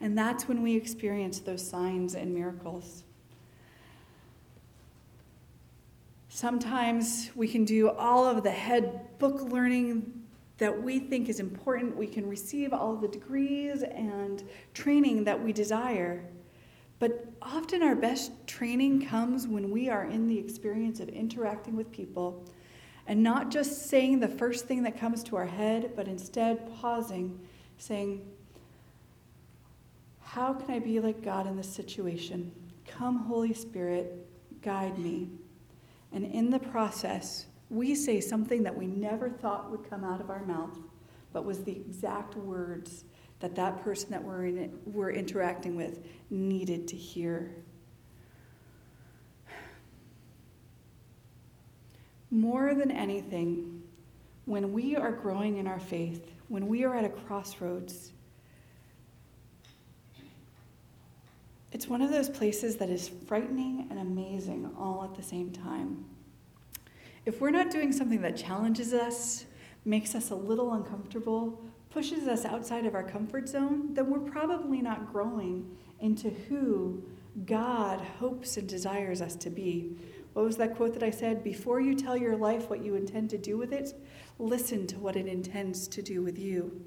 And 0.00 0.18
that's 0.18 0.48
when 0.48 0.62
we 0.62 0.74
experience 0.74 1.38
those 1.38 1.66
signs 1.66 2.14
and 2.14 2.34
miracles. 2.34 3.04
Sometimes 6.28 7.30
we 7.36 7.46
can 7.46 7.64
do 7.64 7.90
all 7.90 8.24
of 8.24 8.42
the 8.42 8.50
head 8.50 9.18
book 9.18 9.40
learning 9.40 10.23
that 10.58 10.82
we 10.82 10.98
think 10.98 11.28
is 11.28 11.40
important. 11.40 11.96
We 11.96 12.06
can 12.06 12.28
receive 12.28 12.72
all 12.72 12.96
the 12.96 13.08
degrees 13.08 13.82
and 13.82 14.42
training 14.72 15.24
that 15.24 15.42
we 15.42 15.52
desire. 15.52 16.24
But 16.98 17.26
often 17.42 17.82
our 17.82 17.96
best 17.96 18.32
training 18.46 19.06
comes 19.06 19.48
when 19.48 19.70
we 19.70 19.88
are 19.88 20.04
in 20.04 20.28
the 20.28 20.38
experience 20.38 21.00
of 21.00 21.08
interacting 21.08 21.76
with 21.76 21.90
people 21.90 22.44
and 23.06 23.22
not 23.22 23.50
just 23.50 23.88
saying 23.88 24.20
the 24.20 24.28
first 24.28 24.66
thing 24.66 24.82
that 24.84 24.98
comes 24.98 25.22
to 25.24 25.36
our 25.36 25.46
head, 25.46 25.92
but 25.94 26.08
instead 26.08 26.72
pausing, 26.76 27.38
saying, 27.76 28.22
How 30.20 30.54
can 30.54 30.70
I 30.70 30.78
be 30.78 31.00
like 31.00 31.22
God 31.22 31.46
in 31.46 31.56
this 31.56 31.70
situation? 31.70 32.50
Come, 32.86 33.18
Holy 33.18 33.52
Spirit, 33.52 34.26
guide 34.62 34.98
me. 34.98 35.28
And 36.12 36.24
in 36.24 36.48
the 36.48 36.58
process, 36.58 37.46
we 37.74 37.94
say 37.94 38.20
something 38.20 38.62
that 38.62 38.76
we 38.76 38.86
never 38.86 39.28
thought 39.28 39.70
would 39.70 39.88
come 39.88 40.04
out 40.04 40.20
of 40.20 40.30
our 40.30 40.44
mouth, 40.44 40.78
but 41.32 41.44
was 41.44 41.64
the 41.64 41.72
exact 41.72 42.36
words 42.36 43.04
that 43.40 43.54
that 43.56 43.82
person 43.82 44.10
that 44.10 44.22
we're, 44.22 44.46
in, 44.46 44.78
we're 44.86 45.10
interacting 45.10 45.76
with 45.76 45.98
needed 46.30 46.86
to 46.88 46.96
hear. 46.96 47.50
More 52.30 52.74
than 52.74 52.90
anything, 52.90 53.82
when 54.44 54.72
we 54.72 54.96
are 54.96 55.12
growing 55.12 55.58
in 55.58 55.66
our 55.66 55.80
faith, 55.80 56.32
when 56.48 56.66
we 56.68 56.84
are 56.84 56.94
at 56.94 57.04
a 57.04 57.08
crossroads, 57.08 58.12
it's 61.72 61.88
one 61.88 62.02
of 62.02 62.10
those 62.10 62.28
places 62.28 62.76
that 62.76 62.88
is 62.88 63.08
frightening 63.26 63.88
and 63.90 63.98
amazing 63.98 64.70
all 64.78 65.04
at 65.04 65.14
the 65.16 65.22
same 65.22 65.50
time. 65.50 66.04
If 67.26 67.40
we're 67.40 67.50
not 67.50 67.70
doing 67.70 67.90
something 67.90 68.20
that 68.20 68.36
challenges 68.36 68.92
us, 68.92 69.46
makes 69.84 70.14
us 70.14 70.30
a 70.30 70.34
little 70.34 70.74
uncomfortable, 70.74 71.62
pushes 71.88 72.28
us 72.28 72.44
outside 72.44 72.84
of 72.84 72.94
our 72.94 73.02
comfort 73.02 73.48
zone, 73.48 73.94
then 73.94 74.10
we're 74.10 74.30
probably 74.30 74.82
not 74.82 75.10
growing 75.10 75.76
into 76.00 76.28
who 76.28 77.02
God 77.46 78.00
hopes 78.00 78.58
and 78.58 78.68
desires 78.68 79.22
us 79.22 79.36
to 79.36 79.48
be. 79.48 79.96
What 80.34 80.44
was 80.44 80.56
that 80.58 80.76
quote 80.76 80.92
that 80.94 81.02
I 81.02 81.10
said? 81.10 81.42
Before 81.42 81.80
you 81.80 81.94
tell 81.94 82.16
your 82.16 82.36
life 82.36 82.68
what 82.68 82.84
you 82.84 82.94
intend 82.94 83.30
to 83.30 83.38
do 83.38 83.56
with 83.56 83.72
it, 83.72 83.94
listen 84.38 84.86
to 84.88 84.98
what 84.98 85.16
it 85.16 85.26
intends 85.26 85.88
to 85.88 86.02
do 86.02 86.22
with 86.22 86.38
you. 86.38 86.84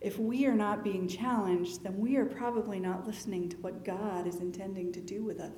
If 0.00 0.18
we 0.18 0.46
are 0.46 0.54
not 0.54 0.82
being 0.82 1.06
challenged, 1.06 1.84
then 1.84 1.96
we 1.98 2.16
are 2.16 2.24
probably 2.24 2.80
not 2.80 3.06
listening 3.06 3.48
to 3.50 3.56
what 3.58 3.84
God 3.84 4.26
is 4.26 4.40
intending 4.40 4.90
to 4.92 5.00
do 5.00 5.22
with 5.22 5.38
us. 5.38 5.52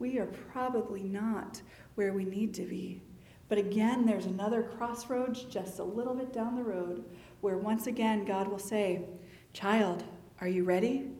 We 0.00 0.18
are 0.18 0.26
probably 0.26 1.02
not 1.04 1.60
where 1.94 2.14
we 2.14 2.24
need 2.24 2.54
to 2.54 2.62
be. 2.62 3.02
But 3.48 3.58
again, 3.58 4.06
there's 4.06 4.24
another 4.24 4.62
crossroads 4.62 5.42
just 5.44 5.78
a 5.78 5.84
little 5.84 6.14
bit 6.14 6.32
down 6.32 6.56
the 6.56 6.62
road 6.62 7.04
where 7.42 7.58
once 7.58 7.86
again 7.86 8.24
God 8.24 8.48
will 8.48 8.58
say, 8.58 9.02
Child, 9.52 10.02
are 10.40 10.48
you 10.48 10.64
ready? 10.64 11.10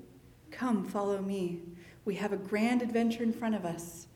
Come, 0.50 0.84
follow 0.84 1.20
me. 1.20 1.60
We 2.06 2.14
have 2.14 2.32
a 2.32 2.38
grand 2.38 2.80
adventure 2.80 3.22
in 3.22 3.34
front 3.34 3.54
of 3.54 3.66
us. 3.66 4.06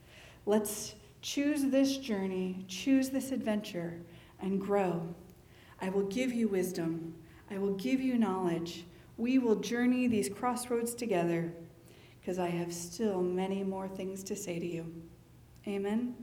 Let's 0.46 0.94
choose 1.20 1.64
this 1.64 1.98
journey, 1.98 2.64
choose 2.66 3.10
this 3.10 3.32
adventure, 3.32 4.00
and 4.40 4.60
grow. 4.60 5.14
I 5.80 5.90
will 5.90 6.04
give 6.04 6.32
you 6.32 6.48
wisdom. 6.48 7.14
I 7.50 7.58
will 7.58 7.74
give 7.74 8.00
you 8.00 8.16
knowledge. 8.16 8.86
We 9.18 9.38
will 9.38 9.56
journey 9.56 10.06
these 10.06 10.30
crossroads 10.30 10.94
together 10.94 11.52
because 12.24 12.38
I 12.38 12.48
have 12.48 12.72
still 12.72 13.20
many 13.20 13.62
more 13.62 13.86
things 13.86 14.24
to 14.24 14.34
say 14.34 14.58
to 14.58 14.64
you. 14.64 14.90
Amen. 15.68 16.14